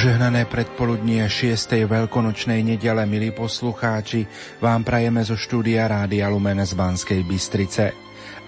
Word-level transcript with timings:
Požehnané 0.00 0.48
predpoludnie 0.48 1.20
6. 1.28 1.84
veľkonočnej 1.84 2.64
nedele, 2.64 3.04
milí 3.04 3.36
poslucháči, 3.36 4.24
vám 4.56 4.80
prajeme 4.80 5.20
zo 5.20 5.36
štúdia 5.36 5.84
Rádia 5.84 6.24
Lumen 6.32 6.56
z 6.64 6.72
Banskej 6.72 7.20
Bystrice. 7.20 7.92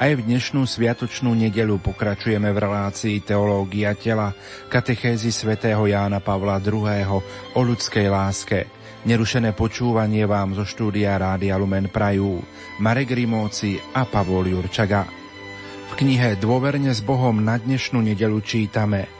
Aj 0.01 0.09
v 0.16 0.24
dnešnú 0.24 0.65
sviatočnú 0.65 1.37
nedelu 1.37 1.77
pokračujeme 1.77 2.48
v 2.48 2.57
relácii 2.57 3.20
Teológia 3.20 3.93
tela, 3.93 4.33
katechézy 4.73 5.29
svätého 5.29 5.84
Jána 5.84 6.24
Pavla 6.24 6.57
II. 6.57 7.20
o 7.20 7.60
ľudskej 7.60 8.09
láske. 8.09 8.73
Nerušené 9.05 9.52
počúvanie 9.52 10.24
vám 10.24 10.57
zo 10.57 10.65
štúdia 10.65 11.21
Rádia 11.21 11.60
Lumen 11.60 11.93
prajú 11.93 12.40
Marek 12.80 13.12
Rimóci 13.12 13.77
a 13.93 14.09
Pavol 14.09 14.57
Jurčaga. 14.57 15.05
V 15.93 16.01
knihe 16.01 16.32
Dôverne 16.40 16.96
s 16.96 17.05
Bohom 17.05 17.45
na 17.45 17.60
dnešnú 17.60 18.01
nedelu 18.01 18.40
čítame– 18.40 19.05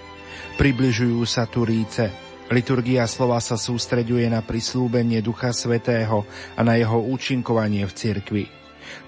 Približujú 0.53 1.25
sa 1.25 1.49
Turíce. 1.49 2.22
Liturgia 2.53 3.09
slova 3.09 3.41
sa 3.41 3.57
sústreďuje 3.57 4.29
na 4.29 4.45
prislúbenie 4.45 5.25
Ducha 5.25 5.57
Svetého 5.57 6.29
a 6.53 6.61
na 6.61 6.77
jeho 6.77 7.01
účinkovanie 7.01 7.89
v 7.89 7.97
cirkvi. 7.97 8.45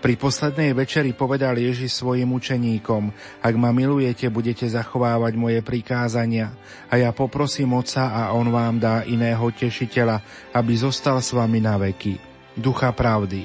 Pri 0.00 0.16
poslednej 0.16 0.72
večeri 0.72 1.12
povedal 1.12 1.60
Ježiš 1.60 1.92
svojim 2.00 2.32
učeníkom, 2.32 3.12
ak 3.44 3.54
ma 3.60 3.68
milujete, 3.68 4.32
budete 4.32 4.64
zachovávať 4.64 5.36
moje 5.36 5.60
prikázania 5.60 6.56
a 6.88 6.96
ja 6.96 7.12
poprosím 7.12 7.76
Otca 7.76 8.08
a 8.16 8.32
On 8.32 8.48
vám 8.48 8.80
dá 8.80 9.04
iného 9.04 9.44
tešiteľa, 9.52 10.24
aby 10.56 10.72
zostal 10.80 11.20
s 11.20 11.36
vami 11.36 11.60
na 11.60 11.76
veky. 11.76 12.16
Ducha 12.56 12.96
pravdy. 12.96 13.44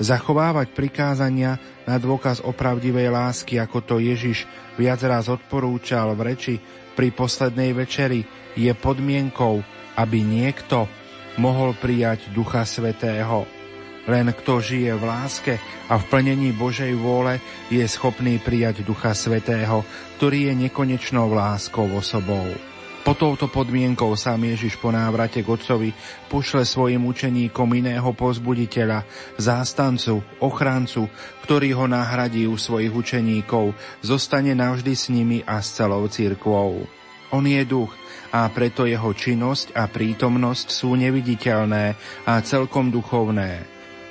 Zachovávať 0.00 0.72
prikázania 0.72 1.60
na 1.84 2.00
dôkaz 2.00 2.40
opravdivej 2.40 3.12
lásky, 3.12 3.60
ako 3.60 3.84
to 3.84 3.94
Ježiš 4.00 4.48
viac 4.80 5.04
raz 5.04 5.28
odporúčal 5.28 6.16
v 6.16 6.20
reči 6.24 6.54
pri 6.94 7.14
poslednej 7.14 7.74
večeri 7.74 8.22
je 8.58 8.72
podmienkou, 8.74 9.62
aby 9.96 10.18
niekto 10.22 10.86
mohol 11.38 11.76
prijať 11.78 12.30
Ducha 12.34 12.66
Svetého. 12.66 13.46
Len 14.08 14.32
kto 14.32 14.58
žije 14.64 14.96
v 14.96 15.04
láske 15.06 15.54
a 15.86 16.00
v 16.00 16.04
plnení 16.08 16.56
Božej 16.56 16.96
vôle 16.96 17.38
je 17.68 17.84
schopný 17.84 18.40
prijať 18.40 18.82
Ducha 18.82 19.14
Svetého, 19.14 19.84
ktorý 20.18 20.50
je 20.50 20.54
nekonečnou 20.66 21.30
láskou 21.30 21.86
osobou. 21.94 22.69
Po 23.00 23.16
touto 23.16 23.48
podmienkou 23.48 24.12
sám 24.12 24.44
Ježiš 24.44 24.76
po 24.76 24.92
návrate 24.92 25.40
k 25.40 25.48
Otcovi 25.48 25.88
pošle 26.28 26.68
svojim 26.68 27.00
učeníkom 27.08 27.72
iného 27.72 28.12
pozbuditeľa, 28.12 29.08
zástancu, 29.40 30.20
ochrancu, 30.44 31.08
ktorý 31.40 31.72
ho 31.80 31.88
nahradí 31.88 32.44
u 32.44 32.60
svojich 32.60 32.92
učeníkov, 32.92 33.72
zostane 34.04 34.52
navždy 34.52 34.92
s 34.92 35.08
nimi 35.08 35.40
a 35.48 35.64
s 35.64 35.80
celou 35.80 36.04
církvou. 36.12 36.84
On 37.32 37.40
je 37.40 37.64
duch 37.64 37.88
a 38.36 38.44
preto 38.52 38.84
jeho 38.84 39.16
činnosť 39.16 39.72
a 39.72 39.88
prítomnosť 39.88 40.68
sú 40.68 40.92
neviditeľné 40.92 41.96
a 42.28 42.32
celkom 42.44 42.92
duchovné. 42.92 43.64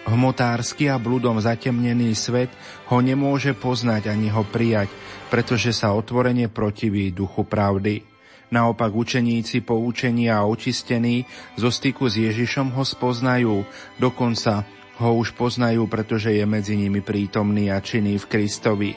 Hmotársky 0.10 0.90
a 0.90 0.98
bludom 0.98 1.38
zatemnený 1.38 2.18
svet 2.18 2.50
ho 2.90 2.98
nemôže 3.06 3.54
poznať 3.54 4.10
ani 4.10 4.34
ho 4.34 4.42
prijať, 4.42 4.90
pretože 5.30 5.78
sa 5.78 5.94
otvorene 5.94 6.50
protiví 6.50 7.14
duchu 7.14 7.46
pravdy. 7.46 8.09
Naopak 8.50 8.90
učeníci 8.90 9.62
poučení 9.62 10.34
a 10.34 10.42
očistení 10.42 11.26
zo 11.54 11.70
styku 11.70 12.10
s 12.10 12.18
Ježišom 12.18 12.74
ho 12.74 12.82
spoznajú, 12.82 13.62
dokonca 14.02 14.66
ho 15.00 15.10
už 15.16 15.38
poznajú, 15.38 15.86
pretože 15.86 16.34
je 16.34 16.44
medzi 16.50 16.74
nimi 16.74 17.00
prítomný 17.06 17.70
a 17.70 17.78
činný 17.78 18.18
v 18.18 18.26
Kristovi. 18.26 18.92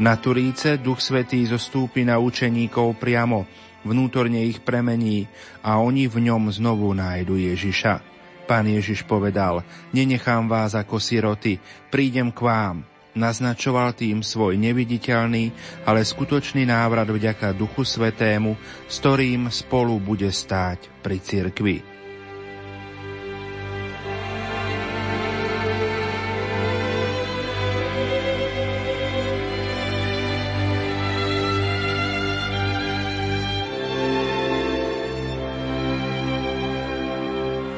Na 0.00 0.16
Turíce 0.16 0.80
Duch 0.80 1.04
Svetý 1.04 1.44
zostúpi 1.46 2.02
na 2.02 2.18
učeníkov 2.18 2.98
priamo, 2.98 3.46
vnútorne 3.86 4.42
ich 4.48 4.64
premení 4.64 5.28
a 5.62 5.78
oni 5.78 6.10
v 6.10 6.32
ňom 6.32 6.50
znovu 6.50 6.90
nájdu 6.96 7.38
Ježiša. 7.38 8.02
Pán 8.48 8.64
Ježiš 8.64 9.04
povedal, 9.04 9.60
nenechám 9.92 10.48
vás 10.48 10.72
ako 10.72 10.96
siroty, 10.96 11.60
prídem 11.92 12.32
k 12.32 12.40
vám, 12.48 12.88
Naznačoval 13.18 13.98
tým 13.98 14.22
svoj 14.22 14.54
neviditeľný, 14.54 15.50
ale 15.82 16.06
skutočný 16.06 16.62
návrat 16.70 17.10
vďaka 17.10 17.50
Duchu 17.50 17.82
Svetému, 17.82 18.54
s 18.86 19.02
ktorým 19.02 19.50
spolu 19.50 19.98
bude 19.98 20.30
stáť 20.30 21.02
pri 21.02 21.18
cirkvi. 21.18 21.97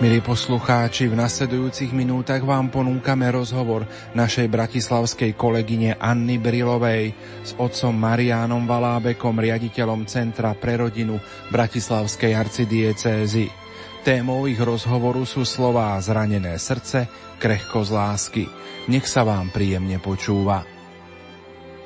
Milí 0.01 0.25
poslucháči, 0.25 1.13
v 1.13 1.21
nasledujúcich 1.21 1.93
minútach 1.93 2.41
vám 2.41 2.73
ponúkame 2.73 3.29
rozhovor 3.29 3.85
našej 4.17 4.49
bratislavskej 4.49 5.37
kolegyne 5.37 6.01
Anny 6.01 6.41
Brilovej 6.41 7.13
s 7.45 7.53
otcom 7.61 7.93
Mariánom 8.01 8.65
Valábekom, 8.65 9.37
riaditeľom 9.37 10.09
Centra 10.09 10.57
pre 10.57 10.81
rodinu 10.81 11.21
Bratislavskej 11.53 12.33
arcidiecézy. 12.33 13.53
Témou 14.01 14.49
ich 14.49 14.57
rozhovoru 14.57 15.29
sú 15.29 15.45
slová 15.45 16.01
zranené 16.01 16.57
srdce, 16.57 17.05
krehko 17.37 17.85
z 17.85 17.91
lásky. 17.93 18.45
Nech 18.89 19.05
sa 19.05 19.21
vám 19.21 19.53
príjemne 19.53 20.01
počúva. 20.01 20.80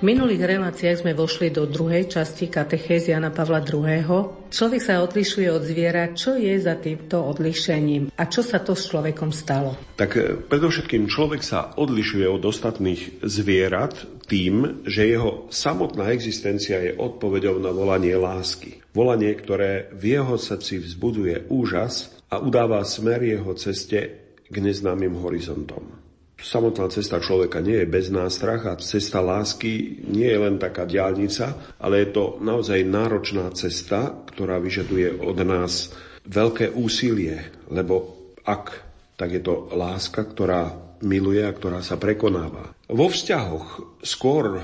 Minulých 0.04 0.44
reláciách 0.44 1.00
sme 1.00 1.16
vošli 1.16 1.48
do 1.48 1.64
druhej 1.64 2.12
časti 2.12 2.52
katechézy 2.52 3.16
Jana 3.16 3.32
Pavla 3.32 3.64
II. 3.64 4.52
Človek 4.52 4.80
sa 4.84 5.00
odlišuje 5.00 5.48
od 5.48 5.64
zviera. 5.64 6.12
Čo 6.12 6.36
je 6.36 6.52
za 6.60 6.76
týmto 6.76 7.24
odlišením 7.24 8.12
a 8.12 8.22
čo 8.28 8.44
sa 8.44 8.60
to 8.60 8.76
s 8.76 8.92
človekom 8.92 9.32
stalo? 9.32 9.72
Tak 9.96 10.10
e, 10.12 10.36
predovšetkým 10.44 11.08
človek 11.08 11.40
sa 11.40 11.72
odlišuje 11.80 12.28
od 12.28 12.44
ostatných 12.44 13.24
zvierat 13.24 14.04
tým, 14.28 14.84
že 14.84 15.08
jeho 15.08 15.48
samotná 15.48 16.12
existencia 16.12 16.84
je 16.84 16.92
odpovedou 17.00 17.56
na 17.56 17.72
volanie 17.72 18.12
lásky. 18.12 18.84
Volanie, 18.92 19.32
ktoré 19.32 19.88
v 19.96 20.20
jeho 20.20 20.36
srdci 20.36 20.84
vzbuduje 20.84 21.48
úžas 21.48 22.12
a 22.28 22.44
udáva 22.44 22.84
smer 22.84 23.24
jeho 23.24 23.56
ceste 23.56 24.20
k 24.52 24.56
neznámym 24.60 25.16
horizontom. 25.16 26.03
Samotná 26.44 26.92
cesta 26.92 27.24
človeka 27.24 27.64
nie 27.64 27.80
je 27.80 27.88
bez 27.88 28.12
nástrach 28.12 28.68
a 28.68 28.76
cesta 28.76 29.24
lásky 29.24 30.04
nie 30.04 30.28
je 30.28 30.38
len 30.44 30.60
taká 30.60 30.84
diálnica, 30.84 31.56
ale 31.80 32.04
je 32.04 32.08
to 32.12 32.36
naozaj 32.44 32.84
náročná 32.84 33.48
cesta, 33.56 34.12
ktorá 34.28 34.60
vyžaduje 34.60 35.24
od 35.24 35.40
nás 35.40 35.96
veľké 36.28 36.76
úsilie, 36.76 37.48
lebo 37.72 38.12
ak, 38.44 38.76
tak 39.16 39.32
je 39.32 39.40
to 39.40 39.72
láska, 39.72 40.20
ktorá 40.20 40.76
miluje 41.00 41.40
a 41.40 41.56
ktorá 41.56 41.80
sa 41.80 41.96
prekonáva. 41.96 42.76
Vo 42.92 43.08
vzťahoch 43.08 44.00
skôr 44.04 44.60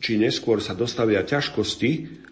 či 0.00 0.16
neskôr 0.16 0.64
sa 0.64 0.72
dostavia 0.72 1.28
ťažkosti 1.28 1.90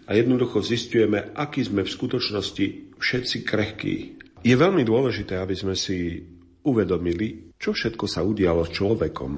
a 0.09 0.17
jednoducho 0.17 0.65
zistujeme, 0.65 1.37
aký 1.37 1.67
sme 1.67 1.85
v 1.85 1.93
skutočnosti 1.93 2.65
všetci 2.97 3.37
krehkí. 3.45 3.95
Je 4.41 4.55
veľmi 4.57 4.81
dôležité, 4.81 5.37
aby 5.37 5.53
sme 5.53 5.75
si 5.77 6.23
uvedomili, 6.63 7.46
čo 7.57 7.73
všetko 7.73 8.05
sa 8.05 8.21
udialo 8.21 8.69
s 8.69 8.71
človekom? 8.77 9.31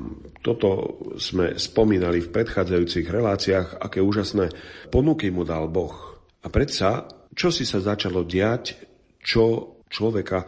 Toto 0.44 1.00
sme 1.16 1.56
spomínali 1.56 2.20
v 2.20 2.32
predchádzajúcich 2.36 3.08
reláciách, 3.08 3.68
aké 3.80 4.04
úžasné 4.04 4.52
ponuky 4.92 5.32
mu 5.32 5.48
dal 5.48 5.72
Boh. 5.72 6.20
A 6.44 6.48
predsa, 6.52 7.08
čo 7.32 7.48
si 7.48 7.64
sa 7.64 7.80
začalo 7.80 8.28
diať, 8.28 8.76
čo 9.24 9.76
človeka 9.88 10.44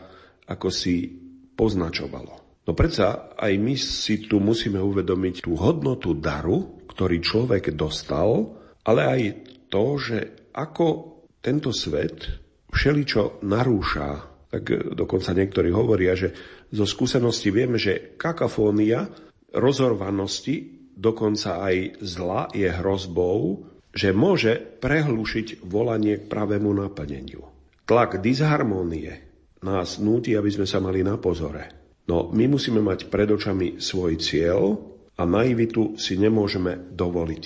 ako 0.51 0.67
si 0.67 1.15
poznačovalo. 1.55 2.63
No 2.67 2.71
predsa 2.75 3.33
aj 3.39 3.53
my 3.55 3.75
si 3.79 4.27
tu 4.27 4.43
musíme 4.43 4.77
uvedomiť 4.77 5.47
tú 5.47 5.55
hodnotu 5.55 6.11
daru, 6.19 6.83
ktorý 6.91 7.23
človek 7.23 7.71
dostal, 7.73 8.51
ale 8.83 9.01
aj 9.07 9.21
to, 9.71 9.85
že 9.95 10.17
ako 10.51 10.87
tento 11.39 11.71
svet 11.71 12.27
všeličo 12.67 13.43
narúša 13.47 14.31
tak 14.51 14.67
dokonca 14.99 15.31
niektorí 15.31 15.71
hovoria, 15.71 16.11
že 16.11 16.35
zo 16.71 16.87
skúsenosti 16.87 17.51
vieme, 17.51 17.75
že 17.75 18.15
kakafónia 18.15 19.11
rozorvanosti, 19.51 20.87
dokonca 20.95 21.59
aj 21.67 21.99
zla 21.99 22.47
je 22.55 22.71
hrozbou, 22.71 23.67
že 23.91 24.15
môže 24.15 24.55
prehlušiť 24.79 25.67
volanie 25.67 26.23
k 26.23 26.27
pravému 26.31 26.71
naplneniu. 26.71 27.43
Tlak 27.83 28.23
disharmónie 28.23 29.19
nás 29.59 29.99
núti, 29.99 30.31
aby 30.31 30.47
sme 30.47 30.63
sa 30.63 30.79
mali 30.79 31.03
na 31.03 31.19
pozore. 31.19 31.75
No 32.07 32.31
my 32.31 32.47
musíme 32.47 32.79
mať 32.79 33.11
pred 33.11 33.27
očami 33.27 33.83
svoj 33.83 34.15
cieľ 34.17 34.79
a 35.19 35.27
naivitu 35.27 35.99
si 35.99 36.15
nemôžeme 36.15 36.95
dovoliť. 36.95 37.43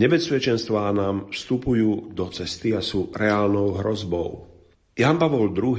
Nebezpečenstvá 0.00 0.88
nám 0.96 1.28
vstupujú 1.28 2.16
do 2.16 2.26
cesty 2.32 2.72
a 2.72 2.80
sú 2.80 3.12
reálnou 3.12 3.76
hrozbou. 3.78 4.48
Jan 4.96 5.20
Pavol 5.20 5.52
II 5.52 5.78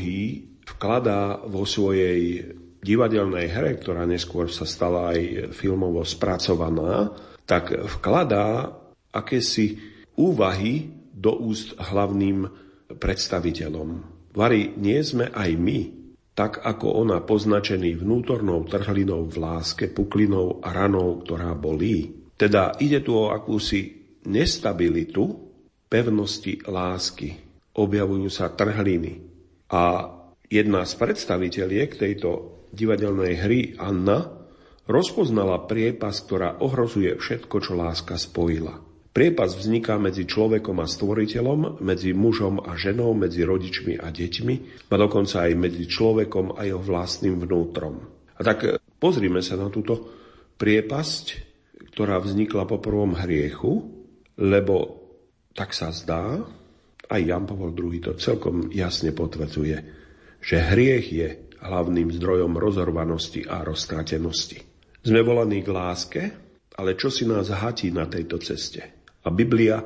vkladá 0.63 1.43
vo 1.49 1.65
svojej 1.65 2.53
divadelnej 2.83 3.47
hre, 3.47 3.79
ktorá 3.79 4.03
neskôr 4.03 4.51
sa 4.51 4.67
stala 4.67 5.15
aj 5.15 5.55
filmovo 5.55 6.03
spracovaná, 6.03 7.15
tak 7.47 7.71
vkladá 7.71 8.75
akési 9.15 9.79
úvahy 10.19 10.91
do 11.15 11.31
úst 11.39 11.79
hlavným 11.79 12.51
predstaviteľom. 12.99 13.89
Vary 14.35 14.75
nie 14.75 14.99
sme 14.99 15.31
aj 15.31 15.51
my, 15.55 15.79
tak 16.33 16.65
ako 16.65 17.05
ona 17.05 17.21
poznačený 17.21 18.01
vnútornou 18.01 18.65
trhlinou 18.65 19.29
v 19.29 19.35
láske, 19.37 19.85
puklinou 19.87 20.59
a 20.65 20.73
ranou, 20.73 21.21
ktorá 21.21 21.53
bolí. 21.53 22.25
Teda 22.33 22.73
ide 22.81 23.05
tu 23.05 23.13
o 23.13 23.29
akúsi 23.29 24.01
nestabilitu 24.25 25.29
pevnosti 25.85 26.57
lásky. 26.65 27.37
Objavujú 27.77 28.29
sa 28.33 28.49
trhliny. 28.49 29.21
A 29.69 30.09
jedna 30.49 30.85
z 30.89 30.93
predstaviteľiek 30.97 31.89
tejto 31.93 32.29
divadelnej 32.73 33.33
hry, 33.37 33.61
Anna, 33.77 34.43
rozpoznala 34.89 35.63
priepas, 35.69 36.19
ktorá 36.25 36.59
ohrozuje 36.59 37.15
všetko, 37.15 37.55
čo 37.61 37.73
láska 37.77 38.19
spojila. 38.19 38.81
Priepas 39.13 39.53
vzniká 39.53 40.01
medzi 40.01 40.25
človekom 40.25 40.81
a 40.81 40.89
stvoriteľom, 40.89 41.85
medzi 41.85 42.17
mužom 42.17 42.65
a 42.65 42.73
ženou, 42.73 43.13
medzi 43.13 43.45
rodičmi 43.45 44.01
a 44.01 44.09
deťmi, 44.09 44.55
a 44.89 44.95
dokonca 44.97 45.45
aj 45.45 45.53
medzi 45.53 45.85
človekom 45.85 46.57
a 46.57 46.65
jeho 46.65 46.81
vlastným 46.81 47.37
vnútrom. 47.37 48.01
A 48.33 48.41
tak 48.41 48.81
pozrime 48.97 49.45
sa 49.45 49.53
na 49.53 49.69
túto 49.69 50.09
priepasť, 50.57 51.25
ktorá 51.93 52.17
vznikla 52.17 52.65
po 52.65 52.81
prvom 52.81 53.13
hriechu, 53.13 53.85
lebo 54.41 55.05
tak 55.53 55.77
sa 55.77 55.93
zdá, 55.93 56.41
aj 57.05 57.21
Jan 57.21 57.45
Pavel 57.45 57.77
II 57.77 58.01
to 58.01 58.11
celkom 58.17 58.73
jasne 58.73 59.13
potvrdzuje, 59.13 59.77
že 60.41 60.57
hriech 60.57 61.07
je 61.13 61.27
hlavným 61.63 62.11
zdrojom 62.11 62.59
rozorvanosti 62.59 63.47
a 63.47 63.63
roztratenosti. 63.63 64.59
Sme 65.03 65.23
volaní 65.23 65.63
k 65.63 65.69
láske, 65.71 66.21
ale 66.75 66.99
čo 66.99 67.07
si 67.07 67.23
nás 67.23 67.47
hatí 67.51 67.91
na 67.91 68.07
tejto 68.07 68.39
ceste? 68.43 68.81
A 69.23 69.31
Biblia 69.31 69.79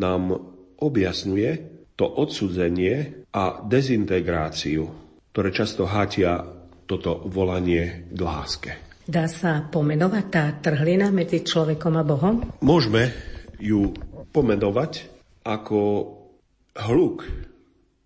nám 0.00 0.32
objasňuje 0.78 1.50
to 1.98 2.06
odsudzenie 2.06 3.26
a 3.34 3.60
dezintegráciu, 3.66 4.86
ktoré 5.34 5.48
často 5.50 5.84
hatia 5.84 6.46
toto 6.88 7.26
volanie 7.28 8.08
k 8.08 8.20
láske. 8.22 8.70
Dá 9.08 9.24
sa 9.24 9.64
pomenovať 9.64 10.24
tá 10.28 10.44
trhlina 10.60 11.08
medzi 11.08 11.40
človekom 11.40 11.96
a 11.96 12.04
Bohom? 12.04 12.34
Môžeme 12.60 13.12
ju 13.56 13.92
pomenovať 14.30 15.08
ako 15.42 15.80
hluk, 16.76 17.24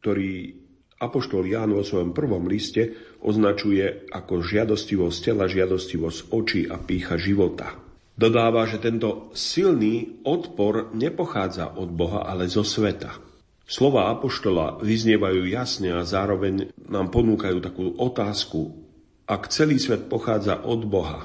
ktorý 0.01 0.63
Apoštol 1.03 1.51
Ján 1.51 1.75
vo 1.75 1.83
svojom 1.83 2.15
prvom 2.15 2.47
liste 2.47 3.12
označuje 3.23 4.11
ako 4.11 4.43
žiadostivosť 4.43 5.19
tela, 5.23 5.47
žiadostivosť 5.47 6.19
očí 6.35 6.67
a 6.67 6.77
pícha 6.77 7.17
života. 7.17 7.79
Dodáva, 8.13 8.69
že 8.69 8.83
tento 8.83 9.33
silný 9.33 10.21
odpor 10.29 10.93
nepochádza 10.93 11.75
od 11.81 11.89
Boha, 11.91 12.29
ale 12.29 12.45
zo 12.51 12.61
sveta. 12.61 13.17
Slova 13.65 14.13
Apoštola 14.13 14.85
vyznievajú 14.85 15.49
jasne 15.49 15.97
a 15.97 16.05
zároveň 16.05 16.75
nám 16.93 17.09
ponúkajú 17.09 17.59
takú 17.65 17.97
otázku. 17.97 18.77
Ak 19.25 19.49
celý 19.49 19.81
svet 19.81 20.13
pochádza 20.13 20.61
od 20.69 20.85
Boha, 20.85 21.25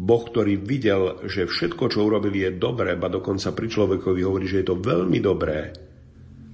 Boh, 0.00 0.22
ktorý 0.22 0.56
videl, 0.56 1.26
že 1.28 1.50
všetko, 1.50 1.92
čo 1.92 2.06
urobili, 2.06 2.46
je 2.46 2.56
dobré, 2.56 2.94
ba 2.96 3.10
dokonca 3.12 3.52
pri 3.52 3.68
človekovi 3.68 4.20
hovorí, 4.22 4.46
že 4.46 4.64
je 4.64 4.66
to 4.70 4.80
veľmi 4.80 5.18
dobré, 5.20 5.74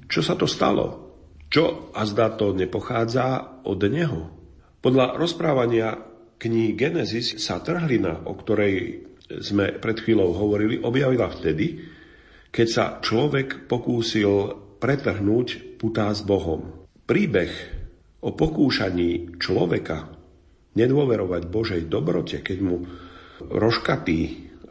čo 0.07 0.23
sa 0.23 0.35
to 0.39 0.51
stalo? 0.51 1.15
Čo 1.47 1.95
a 1.95 2.03
zdá 2.07 2.35
to 2.35 2.55
nepochádza 2.55 3.63
od 3.63 3.81
Neho? 3.87 4.46
Podľa 4.87 5.19
rozprávania 5.19 5.99
knihy 6.39 6.79
Genesis 6.79 7.43
sa 7.43 7.59
trhlina, 7.59 8.23
o 8.23 8.39
ktorej 8.39 9.03
sme 9.43 9.75
pred 9.83 9.99
chvíľou 9.99 10.31
hovorili, 10.31 10.79
objavila 10.79 11.27
vtedy, 11.27 11.83
keď 12.55 12.67
sa 12.71 12.85
človek 13.03 13.67
pokúsil 13.67 14.55
pretrhnúť 14.79 15.75
putá 15.83 16.15
s 16.15 16.23
Bohom. 16.23 16.87
Príbeh 17.03 17.51
o 18.23 18.31
pokúšaní 18.31 19.43
človeka 19.43 20.07
nedôverovať 20.79 21.43
Božej 21.51 21.83
dobrote, 21.91 22.39
keď 22.47 22.59
mu 22.63 22.87
roškatý, 23.43 24.21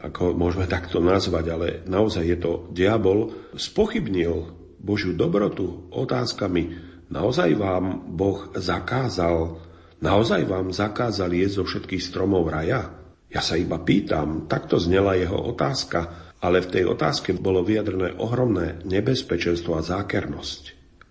ako 0.00 0.32
môžeme 0.32 0.64
takto 0.64 0.96
nazvať, 1.04 1.44
ale 1.52 1.68
naozaj 1.84 2.24
je 2.24 2.38
to 2.40 2.52
diabol, 2.72 3.36
spochybnil 3.52 4.48
Božiu 4.80 5.12
dobrotu 5.12 5.92
otázkami, 5.92 6.72
naozaj 7.12 7.52
vám 7.52 8.16
Boh 8.16 8.48
zakázal, 8.56 9.65
naozaj 10.00 10.42
vám 10.48 10.72
zakázal 10.72 11.32
jesť 11.32 11.54
zo 11.60 11.64
všetkých 11.64 12.02
stromov 12.02 12.48
raja? 12.48 12.92
Ja 13.26 13.42
sa 13.42 13.58
iba 13.58 13.76
pýtam, 13.82 14.46
takto 14.46 14.78
znela 14.78 15.18
jeho 15.18 15.36
otázka, 15.50 16.32
ale 16.40 16.62
v 16.62 16.70
tej 16.72 16.84
otázke 16.86 17.34
bolo 17.36 17.64
vyjadrené 17.64 18.16
ohromné 18.16 18.84
nebezpečenstvo 18.86 19.76
a 19.76 19.82
zákernosť. 19.82 20.62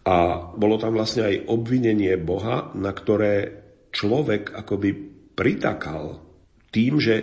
A 0.05 0.49
bolo 0.53 0.77
tam 0.77 0.95
vlastne 0.95 1.25
aj 1.25 1.49
obvinenie 1.49 2.13
Boha, 2.21 2.69
na 2.77 2.93
ktoré 2.93 3.65
človek 3.89 4.53
akoby 4.53 4.89
pritakal 5.33 6.21
tým, 6.69 7.01
že 7.01 7.15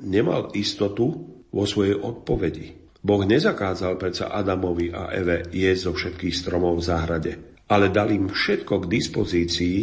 nemal 0.00 0.54
istotu 0.54 1.06
vo 1.50 1.64
svojej 1.66 1.98
odpovedi. 1.98 2.78
Boh 2.98 3.22
nezakázal 3.22 3.98
predsa 3.98 4.30
Adamovi 4.30 4.90
a 4.90 5.10
Eve 5.14 5.50
jesť 5.50 5.82
zo 5.90 5.92
všetkých 5.98 6.34
stromov 6.34 6.78
v 6.78 6.86
záhrade, 6.86 7.32
ale 7.70 7.90
dal 7.90 8.10
im 8.10 8.30
všetko 8.30 8.86
k 8.86 8.90
dispozícii 8.90 9.78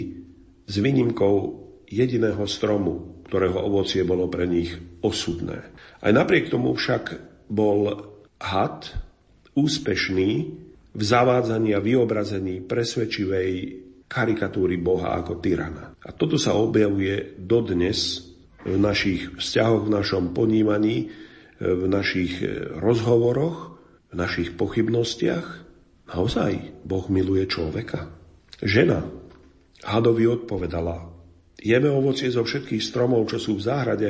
s 0.66 0.76
výnimkou 0.82 1.66
jediného 1.90 2.44
stromu, 2.50 3.22
ktorého 3.30 3.58
ovocie 3.62 4.02
bolo 4.06 4.30
pre 4.30 4.46
nich 4.50 4.74
osudné. 5.02 5.62
Aj 6.02 6.12
napriek 6.14 6.50
tomu 6.50 6.74
však 6.74 7.18
bol 7.50 8.10
had 8.42 8.90
úspešný 9.56 10.30
v 10.96 11.02
zavádzaní 11.02 11.76
a 11.76 11.84
vyobrazení 11.84 12.64
presvedčivej 12.66 13.50
karikatúry 14.06 14.78
Boha 14.78 15.18
ako 15.18 15.42
tyrana. 15.42 15.98
A 16.06 16.10
toto 16.14 16.38
sa 16.38 16.54
objavuje 16.56 17.36
dodnes 17.42 18.30
v 18.66 18.78
našich 18.78 19.38
vzťahoch, 19.38 19.90
v 19.90 19.94
našom 19.94 20.24
ponímaní, 20.34 21.10
v 21.62 21.84
našich 21.88 22.42
rozhovoroch, 22.82 23.78
v 24.12 24.14
našich 24.16 24.54
pochybnostiach. 24.58 25.48
Naozaj 26.06 26.86
Boh 26.86 27.06
miluje 27.10 27.50
človeka. 27.50 28.14
Žena 28.62 29.25
hadovi 29.84 30.24
odpovedala, 30.30 31.16
Jeme 31.66 31.90
ovocie 31.90 32.30
zo 32.30 32.46
všetkých 32.46 32.84
stromov, 32.84 33.26
čo 33.32 33.42
sú 33.42 33.58
v 33.58 33.66
záhrade, 33.66 34.10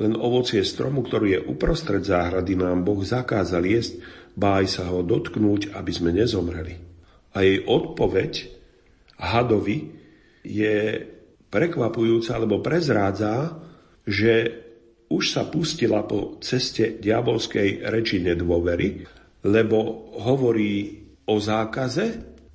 len 0.00 0.16
ovocie 0.16 0.64
stromu, 0.64 1.04
ktorý 1.04 1.28
je 1.36 1.40
uprostred 1.44 2.00
záhrady, 2.00 2.56
nám 2.56 2.86
Boh 2.88 3.04
zakázal 3.04 3.68
jesť, 3.68 4.00
báj 4.32 4.80
sa 4.80 4.88
ho 4.88 5.04
dotknúť, 5.04 5.76
aby 5.76 5.92
sme 5.92 6.16
nezomreli. 6.16 6.80
A 7.36 7.44
jej 7.44 7.60
odpoveď 7.68 8.32
hadovi 9.20 9.92
je 10.40 11.04
prekvapujúca, 11.52 12.40
alebo 12.40 12.64
prezrádza, 12.64 13.60
že 14.08 14.64
už 15.12 15.36
sa 15.36 15.44
pustila 15.50 16.06
po 16.06 16.40
ceste 16.40 16.96
diabolskej 16.96 17.84
reči 17.92 18.24
nedôvery, 18.24 19.04
lebo 19.44 20.08
hovorí 20.22 21.02
o 21.28 21.36
zákaze 21.36 22.06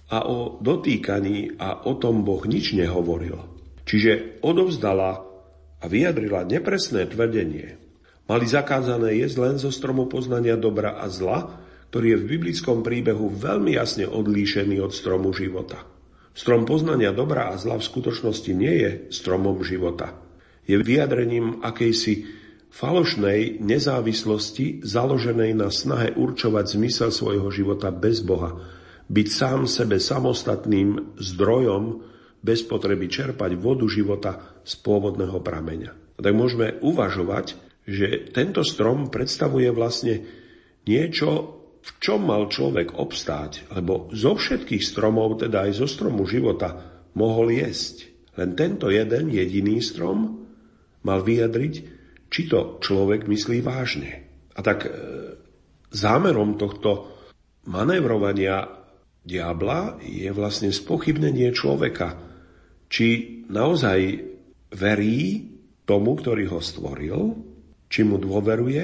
a 0.09 0.25
o 0.29 0.61
dotýkaní 0.61 1.57
a 1.57 1.85
o 1.89 1.97
tom 1.97 2.21
Boh 2.21 2.45
nič 2.45 2.77
nehovoril. 2.77 3.41
Čiže 3.85 4.41
odovzdala 4.41 5.21
a 5.81 5.85
vyjadrila 5.85 6.45
nepresné 6.45 7.05
tvrdenie. 7.09 7.77
Mali 8.25 8.45
zakázané 8.49 9.21
jesť 9.21 9.37
len 9.37 9.55
zo 9.61 9.69
stromu 9.69 10.09
poznania 10.09 10.57
dobra 10.57 10.97
a 10.97 11.05
zla, 11.09 11.61
ktorý 11.93 12.17
je 12.17 12.21
v 12.21 12.29
biblickom 12.37 12.81
príbehu 12.81 13.29
veľmi 13.29 13.77
jasne 13.77 14.09
odlíšený 14.09 14.81
od 14.81 14.91
stromu 14.91 15.29
života. 15.31 15.85
Strom 16.35 16.67
poznania 16.67 17.15
dobra 17.15 17.53
a 17.53 17.55
zla 17.55 17.79
v 17.79 17.87
skutočnosti 17.87 18.51
nie 18.51 18.75
je 18.83 18.91
stromom 19.13 19.61
života. 19.63 20.11
Je 20.67 20.75
vyjadrením 20.75 21.63
akejsi 21.63 22.27
falošnej 22.75 23.63
nezávislosti 23.63 24.83
založenej 24.83 25.55
na 25.55 25.71
snahe 25.71 26.11
určovať 26.11 26.75
zmysel 26.75 27.09
svojho 27.15 27.47
života 27.53 27.87
bez 27.95 28.19
Boha, 28.19 28.59
byť 29.05 29.27
sám 29.29 29.69
sebe 29.69 30.01
samostatným 30.01 31.17
zdrojom 31.19 31.83
bez 32.45 32.61
potreby 32.65 33.09
čerpať 33.09 33.57
vodu 33.57 33.85
života 33.89 34.61
z 34.61 34.73
pôvodného 34.81 35.41
prameňa. 35.41 35.91
Tak 36.21 36.33
môžeme 36.33 36.77
uvažovať, 36.81 37.57
že 37.85 38.29
tento 38.33 38.65
strom 38.65 39.13
predstavuje 39.13 39.69
vlastne 39.73 40.25
niečo, 40.85 41.61
v 41.85 41.91
čom 42.01 42.25
mal 42.25 42.49
človek 42.49 42.97
obstáť, 42.97 43.69
lebo 43.69 44.09
zo 44.09 44.33
všetkých 44.33 44.81
stromov, 44.81 45.41
teda 45.41 45.69
aj 45.69 45.85
zo 45.85 45.87
stromu 45.89 46.25
života, 46.25 46.81
mohol 47.13 47.53
jesť. 47.53 48.09
Len 48.41 48.57
tento 48.57 48.89
jeden 48.89 49.29
jediný 49.29 49.77
strom 49.85 50.49
mal 51.05 51.21
vyjadriť, 51.21 51.73
či 52.25 52.41
to 52.49 52.81
človek 52.81 53.29
myslí 53.29 53.61
vážne. 53.61 54.25
A 54.57 54.59
tak 54.65 54.89
e, 54.89 54.91
zámerom 55.93 56.57
tohto 56.57 57.13
manévrovania 57.69 58.84
diabla 59.25 59.99
je 60.05 60.29
vlastne 60.29 60.69
spochybnenie 60.69 61.49
človeka, 61.51 62.15
či 62.87 63.41
naozaj 63.49 63.99
verí 64.77 65.49
tomu, 65.83 66.13
ktorý 66.17 66.45
ho 66.53 66.61
stvoril, 66.61 67.33
či 67.89 68.05
mu 68.05 68.21
dôveruje 68.21 68.83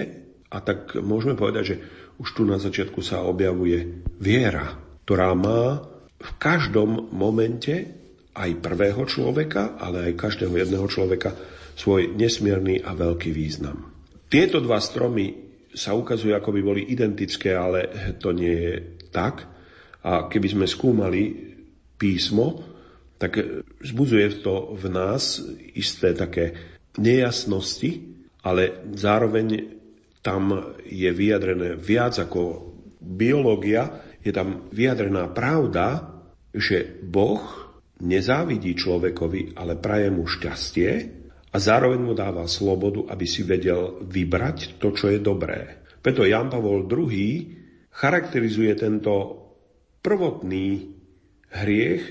a 0.51 0.57
tak 0.59 0.97
môžeme 0.99 1.37
povedať, 1.37 1.63
že 1.63 1.75
už 2.19 2.27
tu 2.37 2.43
na 2.43 2.57
začiatku 2.61 2.99
sa 3.01 3.25
objavuje 3.25 4.03
viera, 4.21 4.77
ktorá 5.05 5.33
má 5.33 5.81
v 6.21 6.31
každom 6.37 7.09
momente 7.13 8.01
aj 8.37 8.61
prvého 8.61 9.03
človeka, 9.09 9.79
ale 9.81 10.11
aj 10.11 10.19
každého 10.19 10.53
jedného 10.53 10.85
človeka 10.85 11.33
svoj 11.75 12.13
nesmierny 12.13 12.83
a 12.83 12.93
veľký 12.93 13.33
význam. 13.33 13.89
Tieto 14.31 14.61
dva 14.63 14.79
stromy 14.79 15.51
sa 15.71 15.95
ukazujú, 15.95 16.35
ako 16.35 16.49
by 16.51 16.61
boli 16.61 16.81
identické, 16.91 17.55
ale 17.55 18.13
to 18.19 18.31
nie 18.31 18.53
je 18.53 18.75
tak. 19.11 19.50
A 20.01 20.25
keby 20.27 20.47
sme 20.57 20.65
skúmali 20.65 21.53
písmo, 21.97 22.65
tak 23.21 23.37
zbudzuje 23.85 24.41
to 24.41 24.73
v 24.73 24.89
nás 24.89 25.37
isté 25.77 26.17
také 26.17 26.57
nejasnosti, 26.97 28.01
ale 28.41 28.89
zároveň 28.97 29.77
tam 30.25 30.73
je 30.85 31.09
vyjadrené 31.13 31.77
viac 31.77 32.17
ako 32.17 32.73
biológia, 32.97 34.01
je 34.21 34.33
tam 34.33 34.69
vyjadrená 34.73 35.29
pravda, 35.33 36.17
že 36.53 37.01
Boh 37.01 37.41
nezávidí 38.01 38.73
človekovi, 38.73 39.57
ale 39.57 39.77
praje 39.77 40.09
mu 40.09 40.25
šťastie 40.25 40.91
a 41.53 41.57
zároveň 41.57 42.01
mu 42.01 42.13
dáva 42.17 42.45
slobodu, 42.49 43.05
aby 43.09 43.25
si 43.25 43.45
vedel 43.45 44.01
vybrať 44.01 44.81
to, 44.81 44.93
čo 44.93 45.13
je 45.13 45.21
dobré. 45.21 45.85
Preto 46.01 46.25
Jan 46.25 46.49
Pavol 46.49 46.89
II 46.89 47.29
charakterizuje 47.93 48.73
tento 48.73 49.40
prvotný 50.01 50.91
hriech 51.53 52.03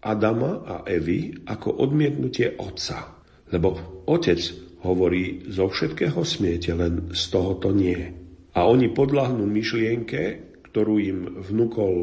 Adama 0.00 0.64
a 0.64 0.76
Evy 0.88 1.36
ako 1.44 1.80
odmietnutie 1.82 2.56
otca. 2.56 3.16
Lebo 3.52 4.02
otec 4.08 4.40
hovorí, 4.82 5.46
zo 5.50 5.70
všetkého 5.70 6.20
smiete, 6.22 6.74
len 6.74 7.10
z 7.14 7.22
tohoto 7.30 7.70
nie. 7.74 8.12
A 8.56 8.64
oni 8.64 8.90
podľahnú 8.90 9.44
myšlienke, 9.44 10.22
ktorú 10.70 10.94
im 11.02 11.18
vnúkol 11.42 11.94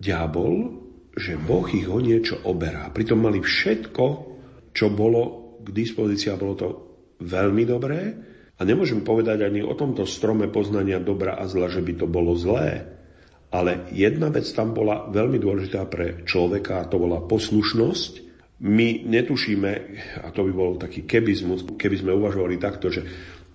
diabol, 0.00 0.80
že 1.12 1.36
Boh 1.36 1.66
ich 1.68 1.90
o 1.90 1.98
niečo 1.98 2.40
oberá. 2.46 2.88
Pritom 2.94 3.20
mali 3.20 3.42
všetko, 3.42 4.04
čo 4.70 4.86
bolo 4.94 5.52
k 5.60 5.68
dispozícii 5.74 6.30
a 6.32 6.40
bolo 6.40 6.54
to 6.56 6.68
veľmi 7.20 7.66
dobré. 7.66 8.00
A 8.56 8.60
nemôžem 8.62 9.02
povedať 9.02 9.44
ani 9.44 9.64
o 9.64 9.74
tomto 9.74 10.06
strome 10.06 10.48
poznania 10.52 11.02
dobra 11.02 11.36
a 11.36 11.48
zla, 11.50 11.66
že 11.68 11.82
by 11.82 11.92
to 11.98 12.06
bolo 12.06 12.36
zlé. 12.36 12.99
Ale 13.50 13.90
jedna 13.90 14.30
vec 14.30 14.46
tam 14.54 14.70
bola 14.70 15.10
veľmi 15.10 15.42
dôležitá 15.42 15.82
pre 15.90 16.22
človeka 16.22 16.82
a 16.82 16.88
to 16.88 17.02
bola 17.02 17.18
poslušnosť. 17.26 18.12
My 18.62 19.02
netušíme, 19.08 19.72
a 20.22 20.28
to 20.30 20.46
by 20.46 20.52
bol 20.54 20.78
taký 20.78 21.08
kebizmus, 21.08 21.66
keby 21.74 21.96
sme 21.98 22.12
uvažovali 22.14 22.60
takto, 22.60 22.92
že 22.92 23.02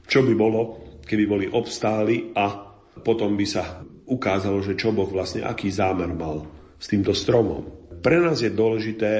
čo 0.03 0.25
by 0.25 0.33
bolo, 0.35 0.61
keby 1.05 1.23
boli 1.29 1.45
obstáli 1.47 2.35
a 2.35 2.73
potom 2.99 3.37
by 3.37 3.45
sa 3.47 3.85
ukázalo, 4.05 4.59
že 4.65 4.75
čo 4.75 4.91
Boh 4.91 5.07
vlastne, 5.07 5.45
aký 5.45 5.71
zámer 5.71 6.11
mal 6.11 6.43
s 6.75 6.91
týmto 6.91 7.15
stromom. 7.15 7.89
Pre 8.01 8.17
nás 8.19 8.43
je 8.43 8.51
dôležité 8.51 9.11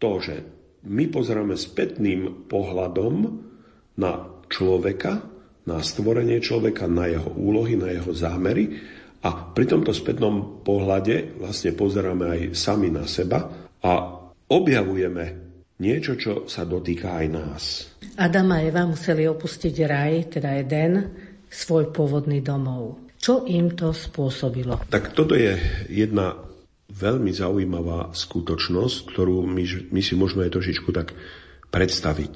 to, 0.00 0.20
že 0.20 0.34
my 0.88 1.12
pozeráme 1.12 1.54
spätným 1.54 2.48
pohľadom 2.48 3.14
na 4.00 4.12
človeka, 4.48 5.20
na 5.68 5.84
stvorenie 5.84 6.40
človeka, 6.40 6.88
na 6.88 7.06
jeho 7.06 7.30
úlohy, 7.36 7.76
na 7.76 7.92
jeho 7.92 8.10
zámery 8.16 8.98
a 9.20 9.52
pri 9.52 9.64
tomto 9.68 9.92
spätnom 9.92 10.64
pohľade 10.64 11.36
vlastne 11.36 11.76
pozeráme 11.76 12.24
aj 12.24 12.40
sami 12.56 12.88
na 12.88 13.04
seba 13.04 13.68
a 13.84 13.92
objavujeme 14.48 15.24
niečo, 15.80 16.16
čo 16.16 16.32
sa 16.48 16.64
dotýka 16.64 17.20
aj 17.20 17.26
nás. 17.28 17.62
Adam 18.16 18.52
a 18.56 18.64
Eva 18.64 18.84
museli 18.88 19.28
opustiť 19.28 19.74
raj, 19.84 20.40
teda 20.40 20.56
Eden, 20.56 20.94
svoj 21.48 21.92
pôvodný 21.92 22.40
domov. 22.40 23.12
Čo 23.20 23.44
im 23.44 23.76
to 23.76 23.92
spôsobilo? 23.92 24.80
Tak 24.88 25.12
toto 25.12 25.36
je 25.36 25.56
jedna 25.92 26.40
veľmi 26.88 27.28
zaujímavá 27.28 28.16
skutočnosť, 28.16 28.96
ktorú 29.12 29.44
my, 29.44 29.64
my 29.92 30.00
si 30.00 30.14
môžeme 30.16 30.48
aj 30.48 30.56
trošičku 30.56 30.88
tak 30.96 31.12
predstaviť. 31.68 32.34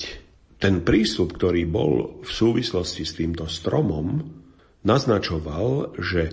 Ten 0.60 0.84
prístup, 0.84 1.36
ktorý 1.36 1.64
bol 1.64 2.20
v 2.20 2.30
súvislosti 2.30 3.02
s 3.08 3.16
týmto 3.16 3.48
stromom, 3.48 4.22
naznačoval, 4.84 5.96
že 5.98 6.30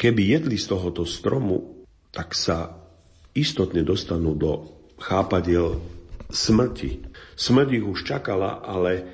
keby 0.00 0.40
jedli 0.40 0.56
z 0.56 0.72
tohoto 0.72 1.04
stromu, 1.04 1.84
tak 2.08 2.32
sa 2.32 2.72
istotne 3.36 3.84
dostanú 3.84 4.32
do 4.32 4.64
chápadiel 4.96 5.76
smrti. 6.32 7.04
Smrť 7.36 7.68
ich 7.76 7.84
už 7.84 8.08
čakala, 8.08 8.64
ale 8.64 9.04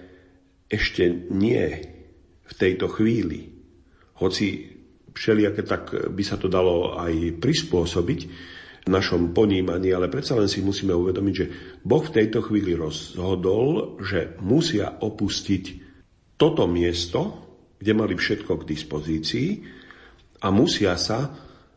ešte 0.71 1.11
nie 1.35 1.67
v 2.47 2.53
tejto 2.55 2.87
chvíli. 2.87 3.51
Hoci 4.23 4.79
všelijaké, 5.11 5.67
tak 5.67 5.91
by 5.91 6.23
sa 6.23 6.39
to 6.39 6.47
dalo 6.47 6.95
aj 6.95 7.43
prispôsobiť 7.43 8.21
v 8.87 8.89
našom 8.89 9.35
ponímaní, 9.35 9.91
ale 9.91 10.07
predsa 10.07 10.39
len 10.39 10.47
si 10.47 10.63
musíme 10.63 10.95
uvedomiť, 10.95 11.35
že 11.35 11.51
Boh 11.83 12.07
v 12.07 12.15
tejto 12.15 12.47
chvíli 12.47 12.79
rozhodol, 12.79 13.99
že 13.99 14.39
musia 14.39 15.03
opustiť 15.03 15.65
toto 16.39 16.71
miesto, 16.71 17.43
kde 17.83 17.93
mali 17.93 18.15
všetko 18.15 18.63
k 18.63 18.69
dispozícii 18.71 19.49
a 20.41 20.49
musia 20.53 20.97
sa 21.01 21.33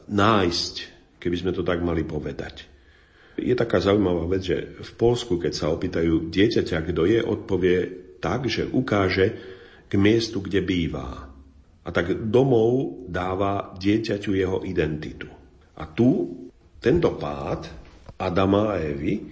nájsť, 0.09 0.75
keby 1.21 1.35
sme 1.35 1.51
to 1.55 1.63
tak 1.63 1.79
mali 1.79 2.03
povedať. 2.03 2.67
Je 3.39 3.55
taká 3.55 3.79
zaujímavá 3.79 4.27
vec, 4.27 4.43
že 4.43 4.57
v 4.83 4.91
Polsku, 4.99 5.39
keď 5.39 5.53
sa 5.55 5.71
opýtajú 5.71 6.27
dieťaťa, 6.27 6.77
kto 6.91 7.07
je, 7.07 7.19
odpovie 7.23 7.77
tak, 8.19 8.51
že 8.51 8.67
ukáže 8.67 9.27
k 9.87 9.93
miestu, 9.95 10.43
kde 10.43 10.59
bývá. 10.59 11.31
A 11.87 11.89
tak 11.95 12.27
domov 12.27 13.07
dáva 13.07 13.73
dieťaťu 13.79 14.31
jeho 14.35 14.59
identitu. 14.67 15.31
A 15.79 15.87
tu 15.87 16.35
tento 16.83 17.15
pád 17.15 17.71
Adama 18.19 18.75
a 18.75 18.83
Evy 18.83 19.23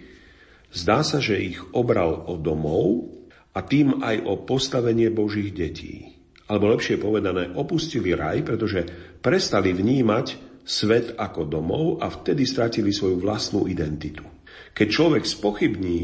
zdá 0.72 1.04
sa, 1.04 1.20
že 1.20 1.36
ich 1.36 1.60
obral 1.76 2.24
o 2.32 2.40
domov 2.40 3.12
a 3.52 3.60
tým 3.60 4.00
aj 4.00 4.24
o 4.24 4.40
postavenie 4.48 5.12
Božích 5.12 5.52
detí. 5.52 6.16
Alebo 6.48 6.72
lepšie 6.72 6.96
povedané, 6.96 7.52
opustili 7.60 8.16
raj, 8.16 8.40
pretože 8.48 9.07
prestali 9.20 9.74
vnímať 9.74 10.48
svet 10.68 11.16
ako 11.16 11.48
domov 11.48 12.04
a 12.04 12.12
vtedy 12.12 12.44
stratili 12.44 12.92
svoju 12.92 13.24
vlastnú 13.24 13.72
identitu. 13.72 14.28
Keď 14.76 14.88
človek 14.92 15.24
spochybní 15.24 16.02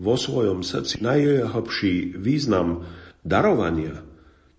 vo 0.00 0.16
svojom 0.16 0.64
srdci 0.64 1.04
najhlbší 1.04 2.16
význam 2.16 2.88
darovania, 3.20 4.00